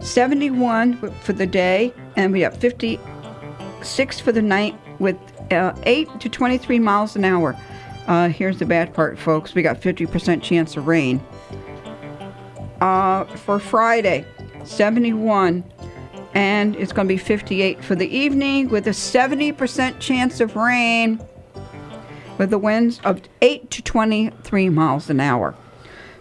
71 0.00 0.96
for 1.20 1.32
the 1.32 1.46
day 1.46 1.92
and 2.16 2.32
we 2.32 2.40
have 2.40 2.56
56 2.56 4.20
for 4.20 4.32
the 4.32 4.42
night 4.42 4.74
with 4.98 5.16
uh, 5.52 5.74
8 5.84 6.20
to 6.20 6.28
23 6.28 6.78
miles 6.78 7.16
an 7.16 7.24
hour. 7.24 7.56
Uh, 8.06 8.28
here's 8.28 8.58
the 8.58 8.64
bad 8.64 8.94
part, 8.94 9.18
folks. 9.18 9.54
We 9.54 9.62
got 9.62 9.80
50% 9.80 10.42
chance 10.42 10.76
of 10.76 10.86
rain. 10.86 11.20
Uh, 12.80 13.24
for 13.24 13.58
Friday, 13.58 14.24
71, 14.64 15.64
and 16.36 16.76
it's 16.76 16.92
going 16.92 17.08
to 17.08 17.14
be 17.14 17.16
58 17.16 17.82
for 17.82 17.94
the 17.94 18.14
evening 18.14 18.68
with 18.68 18.86
a 18.86 18.90
70% 18.90 19.98
chance 20.00 20.38
of 20.38 20.54
rain 20.54 21.18
with 22.36 22.50
the 22.50 22.58
winds 22.58 23.00
of 23.04 23.22
8 23.40 23.70
to 23.70 23.80
23 23.82 24.68
miles 24.68 25.08
an 25.08 25.18
hour. 25.18 25.54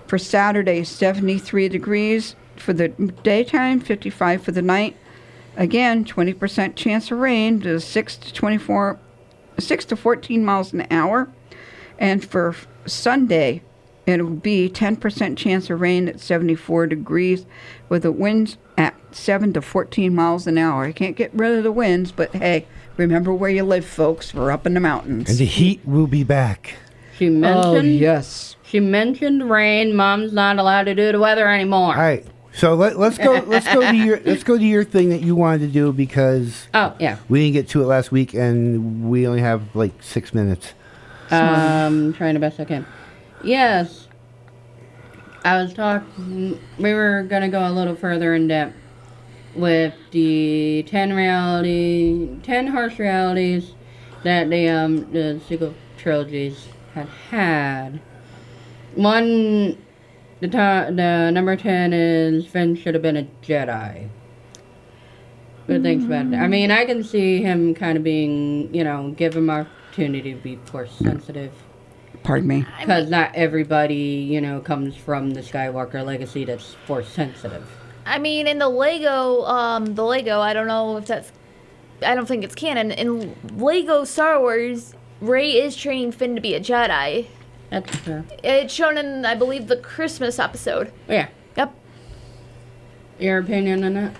For 0.07 0.17
Saturday, 0.17 0.85
73 0.85 1.67
degrees 1.67 2.37
for 2.55 2.71
the 2.71 2.87
daytime, 3.23 3.81
55 3.81 4.41
for 4.41 4.53
the 4.53 4.61
night. 4.61 4.95
Again, 5.57 6.05
20% 6.05 6.77
chance 6.77 7.11
of 7.11 7.19
rain 7.19 7.59
to 7.61 7.81
6 7.81 8.15
to 8.15 8.33
24 8.33 8.97
6 9.57 9.85
to 9.85 9.95
14 9.97 10.45
miles 10.45 10.71
an 10.71 10.87
hour. 10.91 11.29
And 11.99 12.23
for 12.23 12.55
Sunday, 12.85 13.63
it 14.05 14.23
will 14.23 14.31
be 14.31 14.69
10% 14.69 15.35
chance 15.35 15.69
of 15.69 15.81
rain 15.81 16.07
at 16.07 16.21
74 16.21 16.87
degrees 16.87 17.45
with 17.89 18.03
the 18.03 18.13
winds 18.13 18.57
at 18.77 18.95
7 19.15 19.53
to 19.53 19.61
14 19.61 20.13
miles 20.13 20.45
an 20.47 20.57
hour. 20.57 20.83
I 20.83 20.91
can't 20.91 21.15
get 21.15 21.33
rid 21.33 21.57
of 21.57 21.63
the 21.63 21.71
winds, 21.71 22.11
but 22.11 22.33
hey, 22.35 22.67
remember 22.97 23.33
where 23.33 23.49
you 23.49 23.63
live, 23.63 23.85
folks. 23.85 24.33
We're 24.33 24.51
up 24.51 24.65
in 24.65 24.73
the 24.73 24.79
mountains. 24.79 25.29
And 25.29 25.39
the 25.39 25.45
heat 25.45 25.81
will 25.85 26.07
be 26.07 26.23
back. 26.23 26.75
She 27.17 27.29
mentioned. 27.29 27.65
Oh, 27.65 27.79
yes. 27.81 28.57
She 28.63 28.79
mentioned 28.79 29.49
rain. 29.49 29.95
Mom's 29.95 30.33
not 30.33 30.59
allowed 30.59 30.83
to 30.83 30.95
do 30.95 31.11
the 31.11 31.19
weather 31.19 31.47
anymore. 31.47 31.95
All 31.95 32.01
right. 32.01 32.25
So 32.53 32.73
let, 32.75 32.97
let's 32.97 33.17
go. 33.17 33.43
Let's 33.45 33.65
go 33.73 33.81
to 33.81 33.95
your. 33.95 34.19
Let's 34.21 34.43
go 34.43 34.57
to 34.57 34.63
your 34.63 34.83
thing 34.83 35.09
that 35.09 35.21
you 35.21 35.35
wanted 35.35 35.59
to 35.59 35.67
do 35.67 35.91
because 35.91 36.67
Oh 36.73 36.95
yeah. 36.99 37.17
we 37.27 37.41
didn't 37.41 37.53
get 37.53 37.69
to 37.69 37.81
it 37.81 37.85
last 37.85 38.11
week, 38.11 38.33
and 38.33 39.09
we 39.09 39.27
only 39.27 39.41
have 39.41 39.75
like 39.75 39.91
six 40.01 40.33
minutes. 40.33 40.73
Um, 41.31 42.13
trying 42.13 42.33
the 42.33 42.39
best 42.39 42.59
I 42.59 42.65
can. 42.65 42.85
Yes. 43.43 44.07
I 45.43 45.61
was 45.61 45.73
talking. 45.73 46.59
We 46.79 46.93
were 46.93 47.23
gonna 47.29 47.49
go 47.49 47.59
a 47.67 47.71
little 47.71 47.95
further 47.95 48.33
in 48.35 48.47
depth 48.47 48.75
with 49.55 49.93
the 50.11 50.83
ten 50.87 51.13
reality, 51.13 52.37
ten 52.43 52.67
harsh 52.67 52.99
realities 52.99 53.73
that 54.23 54.49
the 54.49 54.67
um 54.69 55.11
the 55.11 55.39
sequel 55.47 55.73
trilogies 55.97 56.67
had 56.93 57.07
had. 57.29 57.99
One, 58.95 59.77
the 60.39 60.47
to- 60.47 60.91
the 60.93 61.31
number 61.31 61.55
ten 61.55 61.93
is 61.93 62.45
Finn 62.45 62.75
should 62.75 62.93
have 62.93 63.03
been 63.03 63.17
a 63.17 63.27
Jedi. 63.41 64.09
What 65.65 65.81
thinks 65.81 66.05
about 66.05 66.29
that? 66.29 66.41
I 66.43 66.47
mean, 66.47 66.69
I 66.69 66.85
can 66.85 67.03
see 67.03 67.41
him 67.41 67.73
kind 67.73 67.97
of 67.97 68.03
being, 68.03 68.73
you 68.73 68.83
know, 68.83 69.15
give 69.17 69.35
him 69.35 69.49
opportunity 69.49 70.33
to 70.33 70.39
be 70.39 70.57
force 70.65 70.91
sensitive. 70.91 71.51
Pardon 72.21 72.47
me. 72.47 72.65
Because 72.79 73.09
not 73.09 73.31
everybody, 73.33 73.95
you 74.29 74.41
know, 74.41 74.59
comes 74.59 74.95
from 74.95 75.31
the 75.31 75.41
Skywalker 75.41 76.05
legacy 76.05 76.45
that's 76.45 76.75
force 76.85 77.07
sensitive. 77.07 77.67
I 78.05 78.19
mean, 78.19 78.47
in 78.47 78.59
the 78.59 78.69
Lego, 78.69 79.43
um, 79.45 79.95
the 79.95 80.03
Lego, 80.03 80.39
I 80.39 80.53
don't 80.53 80.67
know 80.67 80.97
if 80.97 81.07
that's, 81.07 81.31
I 82.05 82.13
don't 82.15 82.27
think 82.27 82.43
it's 82.43 82.55
canon. 82.55 82.91
In 82.91 83.35
Lego 83.57 84.03
Star 84.03 84.39
Wars, 84.39 84.93
Rey 85.21 85.51
is 85.51 85.75
training 85.75 86.11
Finn 86.11 86.35
to 86.35 86.41
be 86.41 86.53
a 86.53 86.59
Jedi. 86.59 87.27
That's 87.71 88.03
true. 88.03 88.23
It's 88.43 88.73
shown 88.73 88.97
in, 88.97 89.25
I 89.25 89.35
believe, 89.35 89.67
the 89.67 89.77
Christmas 89.77 90.37
episode. 90.37 90.91
Yeah. 91.09 91.29
Yep. 91.57 91.73
Your 93.19 93.39
opinion 93.39 93.83
on 93.83 93.93
that? 93.95 94.15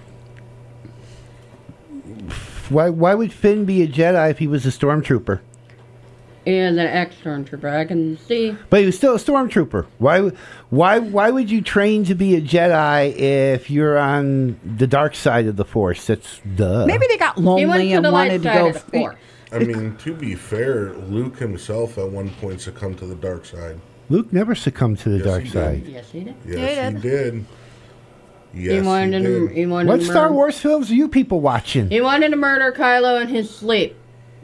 why 2.69 2.89
why 2.89 3.13
would 3.13 3.32
Finn 3.32 3.65
be 3.65 3.82
a 3.82 3.88
Jedi 3.88 4.30
if 4.30 4.39
he 4.39 4.48
was 4.48 4.65
a 4.65 4.69
stormtrooper? 4.69 5.39
And 6.47 6.79
an 6.79 6.86
ex-stormtrooper. 6.88 7.65
I 7.75 7.86
can 7.86 8.17
see. 8.19 8.55
But 8.69 8.81
he 8.81 8.86
was 8.86 8.95
still 8.95 9.15
a 9.15 9.17
stormtrooper. 9.17 9.88
Why 9.97 10.31
why 10.69 10.99
why 10.99 11.31
would 11.31 11.49
you 11.49 11.62
train 11.62 12.03
to 12.05 12.13
be 12.13 12.36
a 12.36 12.41
Jedi 12.41 13.15
if 13.17 13.69
you're 13.71 13.97
on 13.97 14.60
the 14.63 14.86
dark 14.86 15.15
side 15.15 15.47
of 15.47 15.55
the 15.55 15.65
Force? 15.65 16.05
That's 16.05 16.39
duh. 16.55 16.86
Maybe 16.86 17.08
they 17.08 17.17
got 17.17 17.39
lonely 17.39 17.93
and 17.93 18.12
wanted 18.12 18.43
to 18.43 18.49
go. 18.53 18.73
Force. 18.73 19.15
I 19.51 19.60
mean, 19.60 19.95
to 19.97 20.13
be 20.13 20.36
fair, 20.36 20.93
Luke 20.93 21.38
himself 21.39 21.97
at 21.97 22.10
one 22.10 22.29
point 22.41 22.62
succumbed 22.62 22.99
to 22.99 23.05
the 23.05 23.15
dark 23.15 23.45
side. 23.45 23.79
Luke 24.10 24.31
never 24.31 24.53
succumbed 24.53 24.99
to 24.99 25.10
the 25.10 25.19
dark 25.23 25.43
he 25.43 25.49
did. 25.49 25.53
side. 25.53 25.86
Yes, 25.88 26.12
he 26.12 26.19
did. 26.25 26.36
Yes, 26.45 26.58
Yeah, 26.60 26.89
he 26.89 26.95
he 26.95 27.01
did. 27.01 27.45
Yes, 28.53 28.81
he 28.81 28.88
wanted 28.88 29.21
he 29.21 29.27
to. 29.27 29.47
did. 29.47 29.58
He 29.58 29.65
wanted 29.65 29.89
What 29.89 30.01
Star 30.03 30.31
Wars 30.31 30.60
films 30.60 30.91
are 30.91 30.95
you 30.95 31.08
people 31.08 31.41
watching? 31.41 31.89
He 31.89 32.01
wanted 32.01 32.29
to 32.29 32.36
murder 32.36 32.71
Kylo 32.71 33.21
in 33.21 33.29
his 33.29 33.49
sleep. 33.49 33.95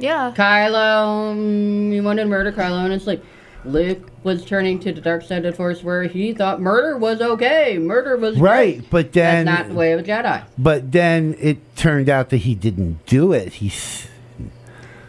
Yeah. 0.02 0.34
Kylo. 0.36 1.36
mm, 1.36 1.92
He 1.94 2.02
wanted 2.02 2.24
to 2.24 2.30
murder 2.30 2.52
Kylo 2.52 2.84
and 2.84 2.94
his 2.94 3.04
sleep. 3.04 3.24
Luke 3.64 4.10
was 4.24 4.44
turning 4.44 4.80
to 4.80 4.92
the 4.92 5.02
dark 5.02 5.22
side 5.22 5.46
of 5.46 5.52
the 5.54 5.56
Force, 5.56 5.84
where 5.84 6.04
he 6.04 6.34
thought 6.34 6.60
murder 6.60 6.98
was 6.98 7.22
okay. 7.22 7.78
Murder 7.78 8.18
was 8.18 8.40
Right, 8.40 8.78
great. 8.80 8.90
but 8.90 9.14
then 9.14 9.46
That's 9.46 9.60
not 9.60 9.70
the 9.70 9.76
way 9.76 9.92
of 9.94 10.00
a 10.00 10.04
Jedi. 10.04 10.44
but 10.58 10.92
then 10.92 11.36
it 11.40 11.76
turned 11.76 12.10
out 12.10 12.30
that 12.32 12.38
he 12.38 12.56
didn't 12.56 13.06
do 13.06 13.34
it. 13.34 13.54
He's 13.54 14.08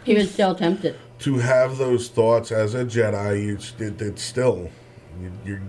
He 0.03 0.13
was 0.13 0.29
still 0.31 0.53
tempted. 0.53 0.95
To 1.19 1.35
have 1.39 1.77
those 1.79 2.09
thoughts 2.09 2.51
as 2.51 2.75
a 2.75 2.85
Jedi, 2.85 3.43
you, 3.43 3.85
it, 3.87 3.99
it's 4.01 4.21
still. 4.21 4.69
You, 5.19 5.31
you're, 5.43 5.61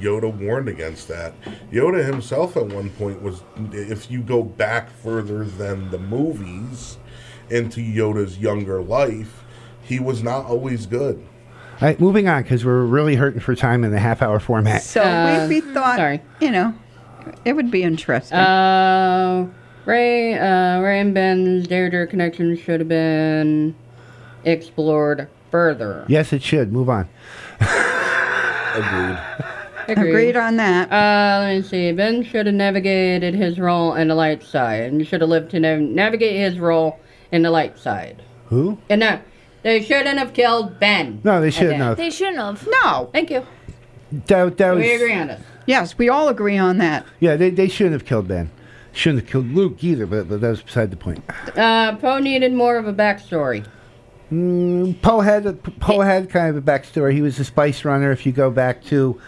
Yoda 0.00 0.34
warned 0.34 0.68
against 0.68 1.06
that. 1.08 1.34
Yoda 1.70 2.04
himself 2.04 2.56
at 2.56 2.66
one 2.66 2.90
point 2.90 3.22
was, 3.22 3.42
if 3.72 4.10
you 4.10 4.22
go 4.22 4.42
back 4.42 4.90
further 4.90 5.44
than 5.44 5.90
the 5.90 5.98
movies 5.98 6.96
into 7.52 7.80
Yoda's 7.80 8.38
younger 8.38 8.82
life, 8.82 9.44
he 9.82 10.00
was 10.00 10.22
not 10.22 10.46
always 10.46 10.86
good. 10.86 11.16
All 11.80 11.88
right, 11.88 12.00
moving 12.00 12.28
on 12.28 12.42
because 12.42 12.64
we're 12.64 12.84
really 12.84 13.16
hurting 13.16 13.40
for 13.40 13.54
time 13.54 13.84
in 13.84 13.90
the 13.90 13.98
half 13.98 14.22
hour 14.22 14.40
format. 14.40 14.82
So 14.82 15.02
Uh, 15.02 15.46
we, 15.48 15.60
we 15.60 15.72
thought, 15.72 16.20
you 16.40 16.50
know, 16.50 16.74
it 17.44 17.54
would 17.54 17.70
be 17.70 17.82
interesting. 17.82 18.38
Uh, 18.38 19.48
Rey, 19.84 20.34
uh, 20.38 20.80
Rey 20.80 21.00
and 21.00 21.12
Ben's 21.12 21.66
Dare 21.66 21.90
Dare 21.90 22.06
connection 22.06 22.56
should 22.56 22.80
have 22.80 22.88
been 22.88 23.74
explored 24.44 25.28
further. 25.50 26.04
Yes, 26.08 26.32
it 26.32 26.42
should. 26.42 26.72
Move 26.72 26.88
on. 26.88 27.08
Agreed. 28.74 29.18
Agreed 29.88 30.36
on 30.36 30.56
that. 30.56 30.90
Uh, 30.90 31.40
let 31.44 31.56
me 31.56 31.62
see. 31.62 31.92
Ben 31.92 32.22
should 32.22 32.46
have 32.46 32.54
navigated 32.54 33.34
his 33.34 33.58
role 33.58 33.94
in 33.94 34.08
the 34.08 34.14
light 34.14 34.42
side, 34.42 34.84
and 34.84 35.04
should 35.06 35.20
have 35.20 35.28
lived 35.28 35.50
to 35.50 35.60
nav- 35.60 35.80
navigate 35.80 36.36
his 36.36 36.58
role 36.60 36.98
in 37.32 37.42
the 37.42 37.50
light 37.50 37.78
side. 37.78 38.22
Who? 38.46 38.78
And 38.88 39.00
no, 39.00 39.20
they 39.62 39.82
shouldn't 39.82 40.18
have 40.18 40.32
killed 40.34 40.78
Ben. 40.78 41.20
No, 41.24 41.40
they 41.40 41.50
shouldn't 41.50 41.78
have. 41.78 41.96
They 41.96 42.10
shouldn't 42.10 42.36
have. 42.36 42.68
No. 42.84 43.08
Thank 43.12 43.30
you. 43.30 43.46
That, 44.26 44.58
that 44.58 44.70
was, 44.74 44.82
we 44.82 44.94
agree 44.94 45.14
on 45.14 45.28
this. 45.28 45.42
Yes, 45.66 45.96
we 45.96 46.08
all 46.08 46.28
agree 46.28 46.58
on 46.58 46.78
that. 46.78 47.06
Yeah, 47.18 47.36
they, 47.36 47.50
they 47.50 47.68
shouldn't 47.68 47.94
have 47.94 48.04
killed 48.04 48.28
Ben. 48.28 48.50
Shouldn't 48.92 49.22
have 49.22 49.30
killed 49.30 49.46
Luke 49.52 49.82
either, 49.82 50.06
but, 50.06 50.28
but 50.28 50.42
that 50.42 50.50
was 50.50 50.62
beside 50.62 50.90
the 50.90 50.96
point. 50.96 51.24
Uh, 51.56 51.96
Poe 51.96 52.18
needed 52.18 52.52
more 52.52 52.76
of 52.76 52.86
a 52.86 52.92
backstory. 52.92 53.66
Mm, 54.30 55.00
Poe 55.00 55.20
had 55.20 55.46
a, 55.46 55.54
Poe 55.54 56.00
had 56.00 56.28
kind 56.28 56.54
of 56.54 56.56
a 56.56 56.60
backstory. 56.60 57.14
He 57.14 57.22
was 57.22 57.38
a 57.38 57.44
spice 57.44 57.86
runner. 57.86 58.12
If 58.12 58.26
you 58.26 58.32
go 58.32 58.50
back 58.50 58.84
to 58.84 59.18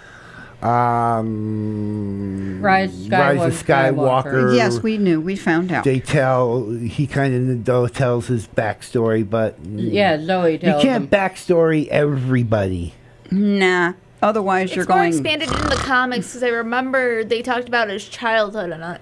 um, 0.65 2.61
Rise 2.63 3.09
Rise 3.11 3.37
Skywalker. 3.39 3.47
of 3.47 3.53
Skywalker. 3.67 4.57
Yes, 4.57 4.83
we 4.83 4.97
knew. 4.99 5.21
We 5.21 5.37
found 5.37 5.71
out. 5.73 5.85
They 5.85 6.01
tell 6.01 6.71
he 6.71 7.07
kind 7.07 7.67
of 7.69 7.93
tells 7.93 8.27
his 8.29 8.47
backstory, 8.49 9.29
but 9.29 9.59
Yeah, 9.65 10.19
Zoe 10.25 10.59
tells. 10.59 10.83
you 10.83 10.89
can't 10.91 11.05
him. 11.05 11.09
backstory 11.11 11.87
everybody. 11.89 12.95
Nah. 13.31 13.93
Otherwise, 14.23 14.69
It's 14.69 14.77
you're 14.77 14.87
more 14.87 14.99
going. 14.99 15.09
expanded 15.13 15.49
in 15.51 15.69
the 15.69 15.77
comics 15.77 16.29
because 16.29 16.43
I 16.43 16.49
remember 16.49 17.25
they 17.25 17.43
talked 17.43 17.69
about 17.69 17.91
his 17.91 18.09
childhood 18.09 18.71
in 18.71 18.81
it. 18.83 19.01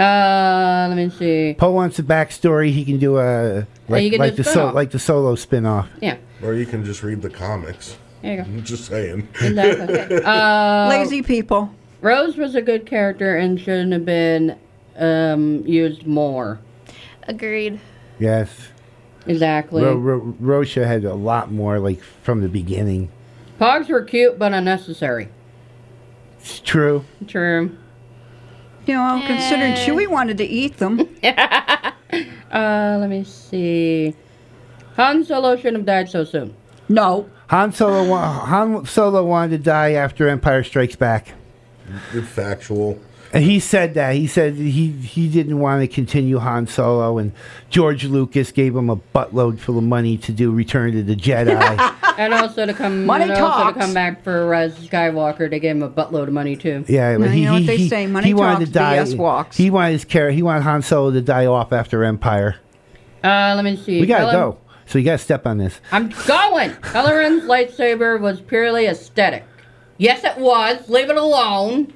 Uh, 0.00 0.86
let 0.88 0.96
me 0.96 1.10
see. 1.10 1.54
Poe 1.58 1.70
wants 1.70 1.98
a 1.98 2.02
backstory. 2.02 2.72
He 2.72 2.84
can 2.84 2.98
do 2.98 3.18
a 3.18 3.66
like, 3.88 4.10
you 4.10 4.18
like 4.18 4.32
do 4.34 4.42
the 4.42 4.44
so, 4.50 4.70
like 4.72 4.90
the 4.90 4.98
solo 4.98 5.34
spin-off. 5.34 5.88
Yeah. 6.00 6.16
Or 6.42 6.54
you 6.54 6.66
can 6.66 6.84
just 6.84 7.02
read 7.02 7.20
the 7.22 7.30
comics. 7.30 7.96
There 8.24 8.36
you 8.36 8.42
go. 8.42 8.48
I'm 8.48 8.64
just 8.64 8.86
saying. 8.86 9.28
Exactly. 9.42 10.16
Uh, 10.24 10.86
Lazy 10.88 11.20
people. 11.22 11.70
Rose 12.00 12.36
was 12.38 12.54
a 12.54 12.62
good 12.62 12.86
character 12.86 13.36
and 13.36 13.60
shouldn't 13.60 13.92
have 13.92 14.04
been 14.06 14.56
um, 14.96 15.62
used 15.66 16.06
more. 16.06 16.58
Agreed. 17.28 17.78
Yes. 18.18 18.68
Exactly. 19.26 19.82
Ro- 19.82 19.96
Ro- 19.96 20.34
Rosha 20.40 20.86
had 20.86 21.04
a 21.04 21.14
lot 21.14 21.50
more 21.52 21.78
like 21.78 22.00
from 22.00 22.40
the 22.40 22.48
beginning. 22.48 23.10
Porgs 23.60 23.88
were 23.90 24.02
cute 24.02 24.38
but 24.38 24.52
unnecessary. 24.54 25.28
It's 26.40 26.60
true. 26.60 27.04
True. 27.26 27.76
You 28.86 28.94
know, 28.94 29.22
considering 29.26 29.72
Eh. 29.72 29.86
Chewie 29.86 30.08
wanted 30.08 30.38
to 30.38 30.44
eat 30.44 30.78
them. 30.78 31.08
Uh, 32.52 32.98
let 33.00 33.10
me 33.10 33.24
see. 33.24 34.14
Han 34.94 35.24
Solo 35.24 35.56
shouldn't 35.56 35.78
have 35.78 35.86
died 35.86 36.08
so 36.08 36.22
soon. 36.22 36.54
No. 36.88 37.28
Han 37.48 37.72
Solo 37.72 38.04
wa- 38.04 38.46
Han 38.46 38.86
Solo 38.86 39.24
wanted 39.24 39.50
to 39.58 39.58
die 39.58 39.92
after 39.92 40.28
Empire 40.28 40.64
Strikes 40.64 40.96
Back. 40.96 41.32
It's 42.12 42.26
factual. 42.28 42.98
And 43.32 43.42
he 43.42 43.58
said 43.58 43.94
that. 43.94 44.14
He 44.14 44.26
said 44.28 44.54
he 44.54 44.92
he 44.92 45.28
didn't 45.28 45.58
want 45.58 45.82
to 45.82 45.88
continue 45.88 46.38
Han 46.38 46.66
Solo, 46.68 47.18
and 47.18 47.32
George 47.68 48.04
Lucas 48.04 48.52
gave 48.52 48.76
him 48.76 48.88
a 48.88 48.96
buttload 48.96 49.58
full 49.58 49.76
of 49.76 49.82
money 49.84 50.16
to 50.18 50.30
do 50.32 50.52
Return 50.52 50.92
to 50.92 51.02
the 51.02 51.16
Jedi. 51.16 51.94
And 52.16 52.32
also 52.32 52.64
to 52.64 52.72
come, 52.72 53.06
Money 53.06 53.24
and 53.24 53.32
also 53.32 53.42
talks. 53.64 53.74
to 53.74 53.80
come 53.80 53.92
back 53.92 54.22
for 54.22 54.46
Rise 54.46 54.78
of 54.78 54.84
Skywalker 54.84 55.50
to 55.50 55.58
give 55.58 55.76
him 55.76 55.82
a 55.82 55.88
buttload 55.90 56.28
of 56.28 56.32
money 56.32 56.54
too. 56.54 56.84
yeah, 56.86 57.14
but 57.18 57.24
Now, 57.24 57.30
he, 57.32 57.40
you 57.40 57.46
know 57.46 57.54
he, 57.54 57.60
what 57.62 57.66
they 57.66 57.76
he, 57.76 57.88
say, 57.88 58.06
money 58.06 58.28
he 58.28 58.34
wanted 58.34 58.66
to 58.66 58.72
die. 58.72 58.98
BS 58.98 59.16
walks. 59.16 59.56
He 59.56 59.68
wanted 59.68 59.94
his 59.94 60.04
character. 60.04 60.30
He 60.32 60.40
wanted 60.44 60.62
Han 60.62 60.82
Solo 60.82 61.10
to 61.10 61.20
die 61.20 61.46
off 61.46 61.72
after 61.72 62.04
Empire. 62.04 62.54
Uh, 63.24 63.54
let 63.56 63.64
me 63.64 63.76
see. 63.76 64.00
We 64.00 64.06
gotta 64.06 64.30
Helen- 64.30 64.50
go. 64.52 64.58
So 64.86 64.98
you 64.98 65.04
gotta 65.04 65.18
step 65.18 65.46
on 65.46 65.58
this. 65.58 65.80
I'm 65.92 66.08
going. 66.26 66.70
Kylo 66.70 67.16
Ren's 67.16 67.44
lightsaber 67.44 68.20
was 68.20 68.40
purely 68.40 68.86
aesthetic. 68.86 69.44
Yes, 69.96 70.24
it 70.24 70.36
was. 70.38 70.88
Leave 70.88 71.10
it 71.10 71.16
alone. 71.16 71.92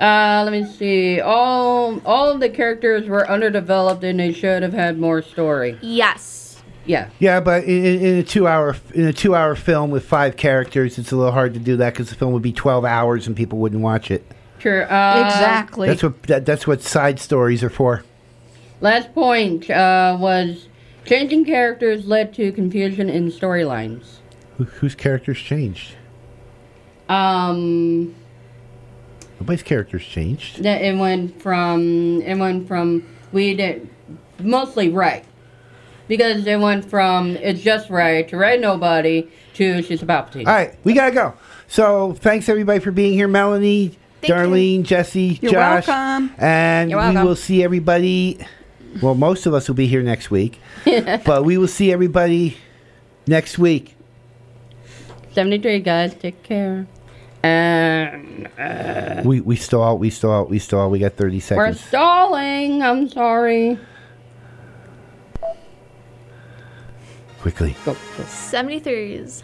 Uh, 0.00 0.42
let 0.44 0.52
me 0.52 0.64
see. 0.64 1.20
All 1.20 2.00
all 2.06 2.30
of 2.30 2.40
the 2.40 2.48
characters 2.48 3.08
were 3.08 3.28
underdeveloped, 3.28 4.04
and 4.04 4.20
they 4.20 4.32
should 4.32 4.62
have 4.62 4.72
had 4.72 4.98
more 4.98 5.22
story. 5.22 5.78
Yes. 5.82 6.62
Yeah. 6.86 7.10
Yeah, 7.18 7.40
but 7.40 7.64
in, 7.64 7.84
in 7.84 8.02
in 8.02 8.18
a 8.18 8.22
two-hour 8.22 8.76
in 8.94 9.06
a 9.06 9.12
two-hour 9.12 9.56
film 9.56 9.90
with 9.90 10.04
five 10.04 10.36
characters, 10.36 10.98
it's 10.98 11.12
a 11.12 11.16
little 11.16 11.32
hard 11.32 11.52
to 11.54 11.60
do 11.60 11.76
that 11.76 11.92
because 11.92 12.08
the 12.10 12.14
film 12.14 12.32
would 12.32 12.42
be 12.42 12.52
twelve 12.52 12.84
hours 12.84 13.26
and 13.26 13.36
people 13.36 13.58
wouldn't 13.58 13.82
watch 13.82 14.10
it. 14.10 14.24
Sure. 14.58 14.90
Uh, 14.90 15.26
exactly. 15.26 15.88
That's 15.88 16.02
what 16.02 16.22
that, 16.24 16.46
that's 16.46 16.66
what 16.66 16.80
side 16.80 17.20
stories 17.20 17.62
are 17.62 17.70
for. 17.70 18.04
Last 18.80 19.12
point 19.14 19.68
uh, 19.70 20.16
was 20.20 20.68
changing 21.04 21.44
characters 21.44 22.06
led 22.06 22.32
to 22.34 22.52
confusion 22.52 23.08
in 23.08 23.30
storylines. 23.30 24.18
Who, 24.56 24.64
whose 24.64 24.94
characters 24.94 25.38
changed? 25.38 25.94
Um, 27.08 28.14
Nobody's 29.40 29.62
characters 29.62 30.04
changed. 30.04 30.62
that 30.62 30.82
it 30.82 30.96
went 30.96 31.40
from 31.40 32.20
it 32.22 32.36
went 32.36 32.68
from 32.68 33.06
we 33.32 33.54
did 33.54 33.88
mostly 34.40 34.88
Rey 34.90 35.22
because 36.06 36.46
it 36.46 36.58
went 36.60 36.84
from 36.84 37.36
it's 37.36 37.60
just 37.60 37.88
Rey 37.88 38.24
to 38.24 38.36
Rey 38.36 38.58
nobody 38.58 39.28
to 39.54 39.82
she's 39.82 40.02
about 40.02 40.32
to. 40.32 40.40
All 40.40 40.44
right, 40.52 40.74
we 40.84 40.92
gotta 40.92 41.14
go. 41.14 41.34
So 41.66 42.12
thanks 42.14 42.48
everybody 42.48 42.80
for 42.80 42.90
being 42.90 43.12
here, 43.14 43.28
Melanie, 43.28 43.96
Thank 44.20 44.32
Darlene, 44.34 44.82
Jesse, 44.82 45.38
You're 45.40 45.52
Josh, 45.52 45.86
welcome. 45.86 46.34
and 46.38 46.90
You're 46.90 47.08
we 47.12 47.16
will 47.22 47.36
see 47.36 47.62
everybody. 47.62 48.38
Well, 49.02 49.14
most 49.14 49.46
of 49.46 49.54
us 49.54 49.68
will 49.68 49.74
be 49.76 49.86
here 49.86 50.02
next 50.02 50.30
week, 50.30 50.58
but 51.24 51.44
we 51.44 51.58
will 51.58 51.68
see 51.68 51.92
everybody 51.92 52.56
next 53.26 53.58
week. 53.58 53.94
Seventy 55.32 55.58
three 55.58 55.80
guys, 55.80 56.14
take 56.14 56.42
care. 56.42 56.86
And 57.42 58.48
uh, 58.58 59.22
We 59.24 59.40
we 59.40 59.54
stall, 59.56 59.98
we 59.98 60.10
stall, 60.10 60.46
we 60.46 60.58
stall. 60.58 60.90
We 60.90 60.98
got 60.98 61.12
thirty 61.14 61.38
seconds. 61.38 61.58
we're 61.58 61.66
seconds. 61.74 61.88
stalling. 61.88 62.82
I'm 62.82 63.08
sorry. 63.08 63.78
Quickly. 67.40 67.76
Go. 67.84 67.94
73s. 67.94 69.42